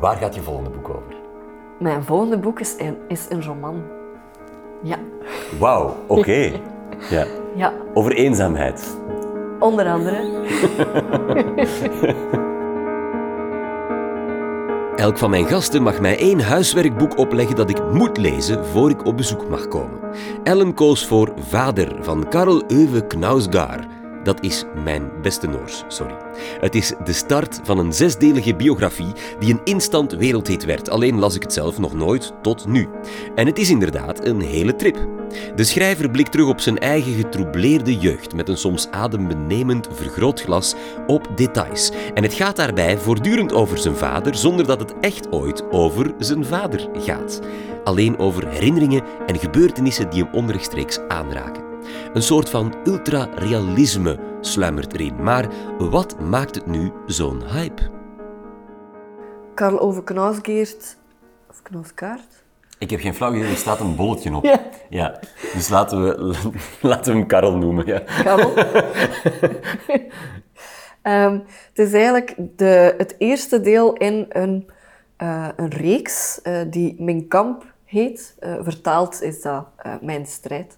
Waar 0.00 0.16
gaat 0.16 0.34
je 0.34 0.40
volgende 0.40 0.70
boek 0.70 0.88
over? 0.88 1.14
Mijn 1.78 2.02
volgende 2.02 2.38
boek 2.38 2.60
is 2.60 2.74
een, 2.78 2.96
is 3.08 3.26
een 3.28 3.44
roman. 3.44 3.82
Ja. 4.82 4.96
Wauw, 5.58 5.96
oké. 6.06 6.32
ja. 7.10 7.26
ja. 7.54 7.72
Over 7.94 8.12
eenzaamheid. 8.12 8.96
Onder 9.58 9.86
andere. 9.86 10.18
Elk 15.00 15.18
van 15.18 15.30
mijn 15.30 15.46
gasten 15.46 15.82
mag 15.82 16.00
mij 16.00 16.18
één 16.18 16.40
huiswerkboek 16.40 17.18
opleggen 17.18 17.56
dat 17.56 17.70
ik 17.70 17.92
moet 17.92 18.16
lezen 18.16 18.66
voor 18.66 18.90
ik 18.90 19.04
op 19.04 19.16
bezoek 19.16 19.48
mag 19.48 19.68
komen. 19.68 20.00
Ellen 20.44 20.74
koos 20.74 21.06
voor 21.06 21.32
Vader 21.38 22.04
van 22.04 22.28
Karel 22.28 22.62
Euwe 22.66 23.06
Knausgaard 23.06 23.86
dat 24.22 24.42
is 24.42 24.64
mijn 24.84 25.10
beste 25.22 25.46
Noors, 25.46 25.84
sorry. 25.88 26.14
Het 26.60 26.74
is 26.74 26.92
de 27.04 27.12
start 27.12 27.60
van 27.62 27.78
een 27.78 27.92
zesdelige 27.92 28.54
biografie 28.54 29.12
die 29.38 29.52
een 29.52 29.60
instant 29.64 30.12
wereldhit 30.12 30.64
werd, 30.64 30.88
alleen 30.88 31.18
las 31.18 31.34
ik 31.34 31.42
het 31.42 31.52
zelf 31.52 31.78
nog 31.78 31.94
nooit 31.94 32.32
tot 32.42 32.66
nu. 32.66 32.88
En 33.34 33.46
het 33.46 33.58
is 33.58 33.70
inderdaad 33.70 34.26
een 34.26 34.40
hele 34.40 34.76
trip. 34.76 35.08
De 35.54 35.64
schrijver 35.64 36.10
blikt 36.10 36.32
terug 36.32 36.48
op 36.48 36.60
zijn 36.60 36.78
eigen 36.78 37.12
getroubleerde 37.12 37.96
jeugd 37.96 38.34
met 38.34 38.48
een 38.48 38.56
soms 38.56 38.90
adembenemend 38.90 39.88
vergrootglas 39.92 40.74
op 41.06 41.28
details. 41.36 41.90
En 42.14 42.22
het 42.22 42.32
gaat 42.32 42.56
daarbij 42.56 42.98
voortdurend 42.98 43.52
over 43.52 43.78
zijn 43.78 43.96
vader, 43.96 44.34
zonder 44.34 44.66
dat 44.66 44.80
het 44.80 44.94
echt 45.00 45.32
ooit 45.32 45.70
over 45.70 46.14
zijn 46.18 46.44
vader 46.44 46.88
gaat. 46.92 47.40
Alleen 47.84 48.18
over 48.18 48.48
herinneringen 48.48 49.02
en 49.26 49.38
gebeurtenissen 49.38 50.10
die 50.10 50.22
hem 50.22 50.34
onrechtstreeks 50.34 50.98
aanraken. 51.08 51.69
Een 52.12 52.22
soort 52.22 52.50
van 52.50 52.74
ultra-realisme 52.84 54.18
sluimert 54.40 54.92
erin. 54.92 55.22
Maar 55.22 55.48
wat 55.78 56.20
maakt 56.20 56.54
het 56.54 56.66
nu 56.66 56.92
zo'n 57.06 57.42
hype? 57.46 57.82
Karl 59.54 59.78
Ove 59.78 60.04
Knausgeert, 60.04 60.96
of 61.50 61.62
Knausgaard? 61.62 62.40
Ik 62.80 62.90
heb 62.90 63.00
geen 63.00 63.14
flauw 63.14 63.34
idee, 63.34 63.50
er 63.50 63.56
staat 63.56 63.80
een 63.80 63.96
bolletje 63.96 64.34
op. 64.34 64.44
Ja. 64.50 64.60
ja. 64.88 65.20
Dus 65.52 65.68
laten 65.68 66.04
we, 66.04 66.34
laten 66.88 67.12
we 67.12 67.18
hem 67.18 67.26
Karel 67.26 67.56
noemen. 67.56 67.86
Ja. 67.86 67.98
Karel? 67.98 68.58
um, 71.02 71.44
het 71.72 71.78
is 71.86 71.92
eigenlijk 71.92 72.34
de, 72.56 72.94
het 72.98 73.14
eerste 73.18 73.60
deel 73.60 73.92
in 73.92 74.26
een, 74.28 74.70
uh, 75.22 75.48
een 75.56 75.68
reeks 75.68 76.40
uh, 76.42 76.60
die 76.66 77.02
Mijn 77.02 77.28
Kamp 77.28 77.64
heet. 77.84 78.36
Uh, 78.40 78.54
vertaald 78.60 79.22
is 79.22 79.42
dat 79.42 79.66
Mijn 80.00 80.26
Strijd. 80.26 80.76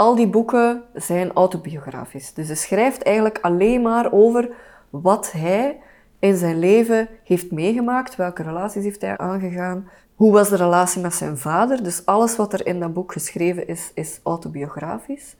Al 0.00 0.14
die 0.14 0.28
boeken 0.28 0.82
zijn 0.94 1.32
autobiografisch. 1.32 2.34
Dus 2.34 2.46
hij 2.46 2.56
schrijft 2.56 3.02
eigenlijk 3.02 3.38
alleen 3.40 3.82
maar 3.82 4.12
over 4.12 4.50
wat 4.90 5.32
hij 5.32 5.80
in 6.18 6.36
zijn 6.36 6.58
leven 6.58 7.08
heeft 7.24 7.50
meegemaakt, 7.50 8.16
welke 8.16 8.42
relaties 8.42 8.84
heeft 8.84 9.00
hij 9.00 9.18
aangegaan, 9.18 9.88
hoe 10.14 10.32
was 10.32 10.48
de 10.48 10.56
relatie 10.56 11.02
met 11.02 11.14
zijn 11.14 11.38
vader. 11.38 11.82
Dus 11.82 12.06
alles 12.06 12.36
wat 12.36 12.52
er 12.52 12.66
in 12.66 12.80
dat 12.80 12.92
boek 12.94 13.12
geschreven 13.12 13.66
is, 13.68 13.90
is 13.94 14.20
autobiografisch. 14.22 15.36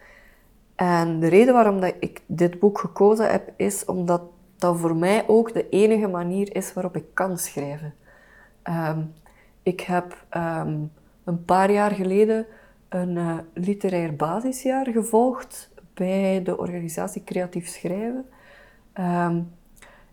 En 0.74 1.20
de 1.20 1.28
reden 1.28 1.54
waarom 1.54 1.80
dat 1.80 1.94
ik 2.00 2.20
dit 2.26 2.58
boek 2.58 2.78
gekozen 2.78 3.30
heb, 3.30 3.52
is 3.56 3.84
omdat 3.84 4.22
dat 4.58 4.78
voor 4.78 4.96
mij 4.96 5.24
ook 5.26 5.52
de 5.52 5.68
enige 5.68 6.08
manier 6.08 6.56
is 6.56 6.72
waarop 6.72 6.96
ik 6.96 7.04
kan 7.14 7.38
schrijven. 7.38 7.94
Ehm, 8.62 9.00
Ik 9.62 9.80
heb 9.80 10.24
ehm, 10.28 10.78
een 11.24 11.44
paar 11.44 11.70
jaar 11.70 11.90
geleden 11.90 12.46
een 12.90 13.16
uh, 13.16 13.38
literair 13.54 14.16
basisjaar 14.16 14.86
gevolgd 14.86 15.70
bij 15.94 16.42
de 16.42 16.58
organisatie 16.58 17.24
Creatief 17.24 17.68
Schrijven. 17.68 18.24
Ehm, 18.92 19.40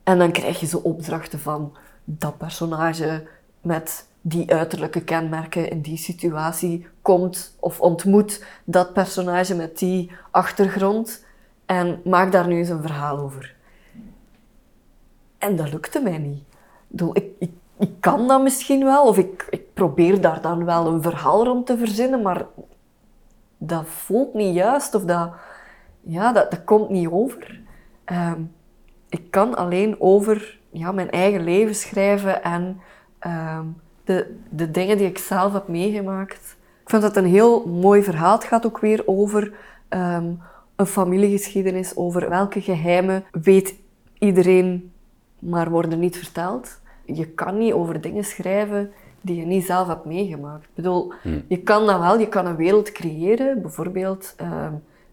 en 0.03 0.17
dan 0.17 0.31
krijg 0.31 0.59
je 0.59 0.65
zo 0.65 0.77
opdrachten 0.77 1.39
van 1.39 1.77
dat 2.03 2.37
personage 2.37 3.27
met 3.61 4.07
die 4.21 4.53
uiterlijke 4.53 5.03
kenmerken 5.03 5.69
in 5.69 5.81
die 5.81 5.97
situatie 5.97 6.87
komt 7.01 7.57
of 7.59 7.79
ontmoet 7.79 8.45
dat 8.63 8.93
personage 8.93 9.55
met 9.55 9.77
die 9.77 10.11
achtergrond 10.31 11.25
en 11.65 12.01
maak 12.03 12.31
daar 12.31 12.47
nu 12.47 12.57
eens 12.57 12.69
een 12.69 12.81
verhaal 12.81 13.19
over. 13.19 13.55
En 15.37 15.55
dat 15.55 15.71
lukte 15.71 16.01
mij 16.01 16.17
niet. 16.17 16.43
Ik, 17.13 17.25
ik, 17.39 17.51
ik 17.79 17.91
kan 17.99 18.27
dat 18.27 18.41
misschien 18.41 18.83
wel, 18.83 19.07
of 19.07 19.17
ik, 19.17 19.47
ik 19.49 19.73
probeer 19.73 20.21
daar 20.21 20.41
dan 20.41 20.65
wel 20.65 20.87
een 20.87 21.01
verhaal 21.01 21.43
rond 21.43 21.65
te 21.65 21.77
verzinnen, 21.77 22.21
maar 22.21 22.45
dat 23.57 23.83
voelt 23.85 24.33
niet 24.33 24.55
juist 24.55 24.95
of 24.95 25.03
dat, 25.03 25.31
ja, 26.01 26.31
dat, 26.31 26.51
dat 26.51 26.63
komt 26.63 26.89
niet 26.89 27.07
over. 27.07 27.61
Ehm, 28.03 28.41
ik 29.09 29.31
kan 29.31 29.55
alleen 29.55 29.95
over 29.99 30.59
ja, 30.69 30.91
mijn 30.91 31.11
eigen 31.11 31.43
leven 31.43 31.75
schrijven 31.75 32.43
en 32.43 32.81
ehm, 33.19 33.65
de, 34.03 34.35
de 34.49 34.71
dingen 34.71 34.97
die 34.97 35.07
ik 35.07 35.17
zelf 35.17 35.53
heb 35.53 35.67
meegemaakt. 35.67 36.55
Ik 36.83 36.89
vind 36.89 37.01
dat 37.01 37.15
een 37.15 37.25
heel 37.25 37.67
mooi 37.67 38.03
verhaal. 38.03 38.35
Het 38.35 38.43
gaat 38.43 38.65
ook 38.65 38.79
weer 38.79 39.03
over 39.05 39.53
ehm, 39.89 40.31
een 40.75 40.85
familiegeschiedenis, 40.85 41.95
over 41.95 42.29
welke 42.29 42.61
geheimen 42.61 43.23
weet 43.31 43.75
iedereen, 44.19 44.91
maar 45.39 45.69
worden 45.69 45.99
niet 45.99 46.17
verteld. 46.17 46.79
Je 47.13 47.27
kan 47.27 47.57
niet 47.57 47.73
over 47.73 48.01
dingen 48.01 48.23
schrijven 48.23 48.91
die 49.21 49.35
je 49.35 49.45
niet 49.45 49.65
zelf 49.65 49.87
hebt 49.87 50.05
meegemaakt. 50.05 50.63
Ik 50.63 50.75
bedoel, 50.75 51.13
hmm. 51.21 51.43
je 51.47 51.57
kan 51.57 51.85
dat 51.85 51.99
wel, 51.99 52.19
je 52.19 52.27
kan 52.27 52.45
een 52.45 52.55
wereld 52.55 52.91
creëren. 52.91 53.61
Bijvoorbeeld, 53.61 54.35
uh, 54.41 54.67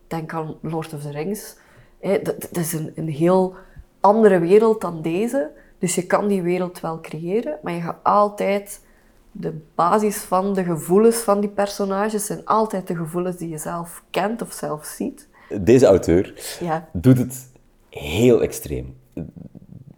denk 0.06 0.32
aan 0.32 0.54
Lord 0.60 0.94
of 0.94 1.02
the 1.02 1.10
Rings. 1.10 1.56
dat, 2.00 2.24
dat, 2.24 2.56
is 2.56 2.72
een, 2.72 2.92
een 2.94 3.08
heel 3.08 3.54
andere 4.00 4.38
wereld 4.38 4.80
dan 4.80 5.02
deze. 5.02 5.50
Dus 5.78 5.94
je 5.94 6.06
kan 6.06 6.28
die 6.28 6.42
wereld 6.42 6.80
wel 6.80 7.00
creëren, 7.00 7.58
maar 7.62 7.72
je 7.72 7.80
gaat 7.80 7.98
altijd 8.02 8.80
de 9.32 9.60
basis 9.74 10.16
van 10.16 10.54
de 10.54 10.64
gevoelens 10.64 11.16
van 11.16 11.40
die 11.40 11.50
personages 11.50 12.26
zijn 12.26 12.44
altijd 12.44 12.86
de 12.86 12.96
gevoelens 12.96 13.36
die 13.36 13.48
je 13.48 13.58
zelf 13.58 14.04
kent 14.10 14.42
of 14.42 14.52
zelf 14.52 14.84
ziet. 14.84 15.28
Deze 15.60 15.86
auteur 15.86 16.56
ja. 16.60 16.88
doet 16.92 17.18
het 17.18 17.50
heel 17.88 18.42
extreem. 18.42 18.96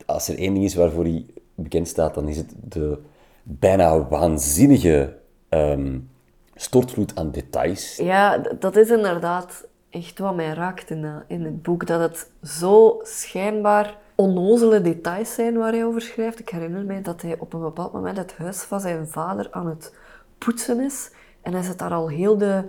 Als 0.07 0.29
er 0.29 0.39
één 0.39 0.53
ding 0.53 0.65
is 0.65 0.75
waarvoor 0.75 1.05
hij 1.05 1.25
bekend 1.57 1.89
staat, 1.89 2.15
dan 2.15 2.29
is 2.29 2.37
het 2.37 2.55
de 2.65 2.99
bijna 3.43 4.09
waanzinnige 4.09 5.17
um, 5.51 6.11
stortvloed 6.55 7.17
aan 7.17 7.31
details. 7.31 7.97
Ja, 7.97 8.39
dat 8.59 8.77
is 8.77 8.91
inderdaad 8.91 9.67
echt 9.91 10.19
wat 10.19 10.37
mij 10.37 10.53
raakt 10.53 10.91
in, 10.91 11.05
het 11.29 11.63
boek. 11.63 11.87
Dat 11.87 12.01
het 12.01 12.31
zo 12.43 13.01
schijnbaar 13.03 13.99
onnozele 14.15 14.81
details 14.81 15.35
zijn 15.35 15.57
waar 15.57 15.73
hij 15.73 15.85
over 15.85 16.01
schrijft. 16.01 16.39
Ik 16.39 16.49
herinner 16.49 16.85
mij 16.85 17.03
dat 17.03 17.23
hij 17.23 17.37
op 17.39 17.53
een 17.53 17.61
bepaald 17.61 17.93
moment 17.93 18.17
het 18.17 18.37
huis 18.37 18.59
van 18.59 18.81
zijn 18.81 19.09
vader 19.09 19.49
aan 19.51 19.67
het 19.67 19.95
poetsen 20.39 20.81
is. 20.81 21.11
En 21.43 21.53
hij 21.53 21.63
zit 21.63 21.79
daar 21.79 21.93
al 21.93 22.09
heel 22.09 22.39
de, 22.39 22.65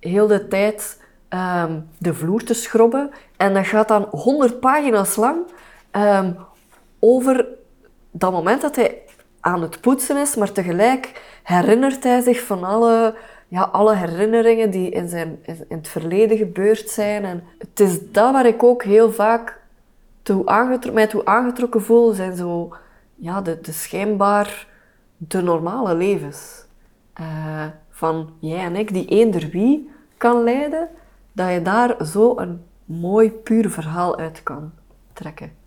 heel 0.00 0.26
de 0.26 0.48
tijd 0.48 1.02
ehm, 1.28 1.80
de 1.98 2.14
vloer 2.14 2.44
te 2.44 2.54
schrobben. 2.54 3.10
En 3.36 3.54
dat 3.54 3.66
gaat 3.66 3.88
dan 3.88 4.08
honderd 4.10 4.60
pagina's 4.60 5.16
lang 5.16 5.38
ehm, 5.90 6.32
over 6.98 7.46
dat 8.18 8.32
moment 8.32 8.60
dat 8.60 8.76
hij 8.76 9.02
aan 9.40 9.62
het 9.62 9.80
poetsen 9.80 10.16
is, 10.16 10.36
maar 10.36 10.52
tegelijk 10.52 11.22
herinnert 11.42 12.02
hij 12.02 12.20
zich 12.20 12.42
van 12.42 12.64
alle, 12.64 13.14
ja, 13.48 13.62
alle 13.62 13.94
herinneringen 13.94 14.70
die 14.70 14.90
in, 14.90 15.08
zijn, 15.08 15.38
in 15.44 15.76
het 15.76 15.88
verleden 15.88 16.36
gebeurd 16.36 16.90
zijn. 16.90 17.24
En 17.24 17.44
het 17.58 17.80
is 17.80 18.10
dat 18.10 18.32
waar 18.32 18.46
ik 18.46 18.62
ook 18.62 18.84
heel 18.84 19.12
vaak 19.12 19.60
toe 20.22 20.90
mij 20.92 21.06
toe 21.06 21.24
aangetrokken 21.24 21.82
voel, 21.82 22.12
zijn 22.12 22.36
zo 22.36 22.76
ja, 23.14 23.40
de, 23.40 23.60
de 23.60 23.72
schijnbaar 23.72 24.66
de 25.16 25.42
normale 25.42 25.94
levens. 25.94 26.64
Uh, 27.20 27.64
van 27.90 28.30
jij 28.38 28.64
en 28.64 28.76
ik, 28.76 28.92
die 28.92 29.06
eender 29.06 29.48
wie 29.48 29.90
kan 30.16 30.44
leiden, 30.44 30.88
dat 31.32 31.52
je 31.52 31.62
daar 31.62 32.06
zo 32.06 32.38
een 32.38 32.64
mooi, 32.84 33.30
puur 33.30 33.70
verhaal 33.70 34.18
uit 34.18 34.42
kan 34.42 34.72
trekken. 35.12 35.65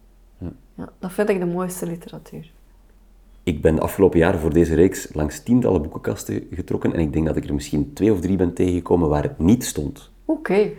Ja, 0.79 0.89
dat 0.99 1.11
vind 1.11 1.29
ik 1.29 1.39
de 1.39 1.45
mooiste 1.45 1.85
literatuur. 1.85 2.51
Ik 3.43 3.61
ben 3.61 3.79
afgelopen 3.79 4.19
jaar 4.19 4.37
voor 4.37 4.53
deze 4.53 4.75
reeks 4.75 5.13
langs 5.13 5.43
tientallen 5.43 5.81
boekenkasten 5.81 6.47
getrokken 6.51 6.93
en 6.93 6.99
ik 6.99 7.13
denk 7.13 7.25
dat 7.25 7.35
ik 7.35 7.45
er 7.45 7.53
misschien 7.53 7.93
twee 7.93 8.11
of 8.11 8.19
drie 8.19 8.35
ben 8.35 8.53
tegengekomen 8.53 9.09
waar 9.09 9.23
het 9.23 9.39
niet 9.39 9.65
stond. 9.65 10.11
Oké. 10.25 10.69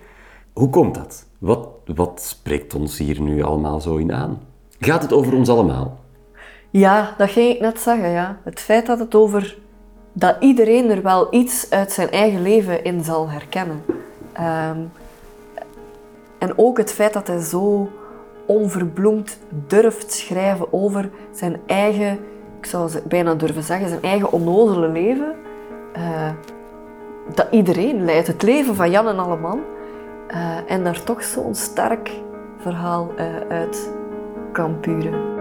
Hoe 0.53 0.71
komt 0.71 0.95
dat? 0.95 1.27
Wat, 1.39 1.69
wat 1.85 2.23
spreekt 2.23 2.75
ons 2.75 2.99
hier 2.99 3.21
nu 3.21 3.43
allemaal 3.43 3.81
zo 3.81 3.97
in 3.97 4.13
aan? 4.13 4.41
Gaat 4.79 5.03
het 5.03 5.13
over 5.13 5.35
ons 5.35 5.49
allemaal? 5.49 5.99
Ja, 6.71 7.15
dat 7.19 7.31
ging 7.31 7.55
ik 7.55 7.61
net 7.61 7.81
zeggen. 7.81 8.09
Ja. 8.11 8.41
Het 8.45 8.61
feit 8.61 8.87
dat 8.87 8.99
het 8.99 9.15
over 9.15 9.59
dat 10.13 10.37
iedereen 10.41 10.91
er 10.91 11.03
wel 11.03 11.35
iets 11.35 11.71
uit 11.71 11.93
zijn 11.93 12.11
eigen 12.11 12.43
leven 12.43 12.85
in 12.85 13.05
zal 13.05 13.29
herkennen. 13.29 13.83
Ehm, 14.33 14.79
en 16.39 16.59
ook 16.59 16.79
het 16.79 16.93
feit 16.93 17.13
dat 17.13 17.27
hij 17.27 17.41
zo 17.41 17.91
onverbloemd 18.51 19.39
durft 19.67 20.13
schrijven 20.13 20.73
over 20.73 21.11
zijn 21.31 21.61
eigen, 21.67 22.19
ik 22.59 22.67
zou 22.67 22.91
bijna 23.09 23.35
durven 23.35 23.63
zeggen, 23.63 23.89
zijn 23.89 24.03
eigen 24.03 24.33
onnozele 24.33 24.89
leven. 24.89 25.35
Uh, 25.97 26.31
dat 27.35 27.47
iedereen 27.51 28.05
leidt. 28.05 28.27
Het 28.27 28.43
leven 28.43 28.75
van 28.75 28.91
Jan 28.91 29.09
en 29.09 29.19
Alleman. 29.19 29.61
Uh, 30.31 30.71
en 30.71 30.85
daar 30.85 31.03
toch 31.03 31.23
zo'n 31.23 31.55
sterk 31.55 32.11
verhaal 32.59 33.13
uh, 33.19 33.25
uit 33.49 33.91
kan 34.53 34.81
puren. 34.81 35.39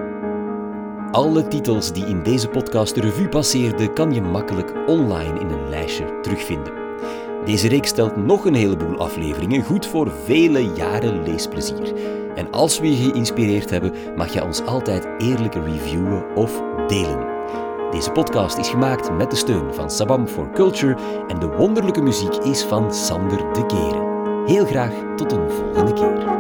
Alle 1.12 1.48
titels 1.48 1.93
die 1.93 2.06
in 2.06 2.24
deze 2.24 2.50
podcast 2.50 2.95
de 2.95 3.02
revue 3.02 3.30
passeerden, 3.30 3.93
kan 3.93 4.13
je 4.13 4.22
makkelijk 4.22 4.74
online 4.88 5.39
in 5.39 5.50
een 5.50 5.69
lijstje 5.69 6.19
terugvinden. 6.22 6.88
Deze 7.45 7.67
reeks 7.67 7.89
stelt 7.89 8.15
nog 8.15 8.45
een 8.45 8.54
heleboel 8.54 8.97
afleveringen, 8.97 9.63
goed 9.63 9.86
voor 9.86 10.12
vele 10.23 10.73
jaren 10.73 11.23
leesplezier. 11.23 11.93
En 12.36 12.52
als 12.52 12.80
we 12.80 12.89
je 12.89 13.10
geïnspireerd 13.10 13.69
hebben, 13.69 13.93
mag 14.15 14.34
je 14.34 14.43
ons 14.43 14.65
altijd 14.65 15.08
eerlijk 15.17 15.54
reviewen 15.54 16.36
of 16.36 16.62
delen. 16.88 17.28
Deze 17.91 18.12
podcast 18.12 18.58
is 18.58 18.69
gemaakt 18.69 19.12
met 19.12 19.30
de 19.30 19.36
steun 19.36 19.73
van 19.73 19.89
Sabam 19.89 20.28
for 20.28 20.52
Culture 20.52 20.97
en 21.28 21.39
de 21.39 21.47
wonderlijke 21.47 22.02
muziek 22.02 22.36
is 22.36 22.63
van 22.63 22.93
Sander 22.93 23.54
de 23.54 23.65
Keren. 23.65 24.45
Heel 24.45 24.65
graag 24.65 24.93
tot 25.15 25.32
een 25.32 25.49
volgende 25.49 25.93
keer. 25.93 26.38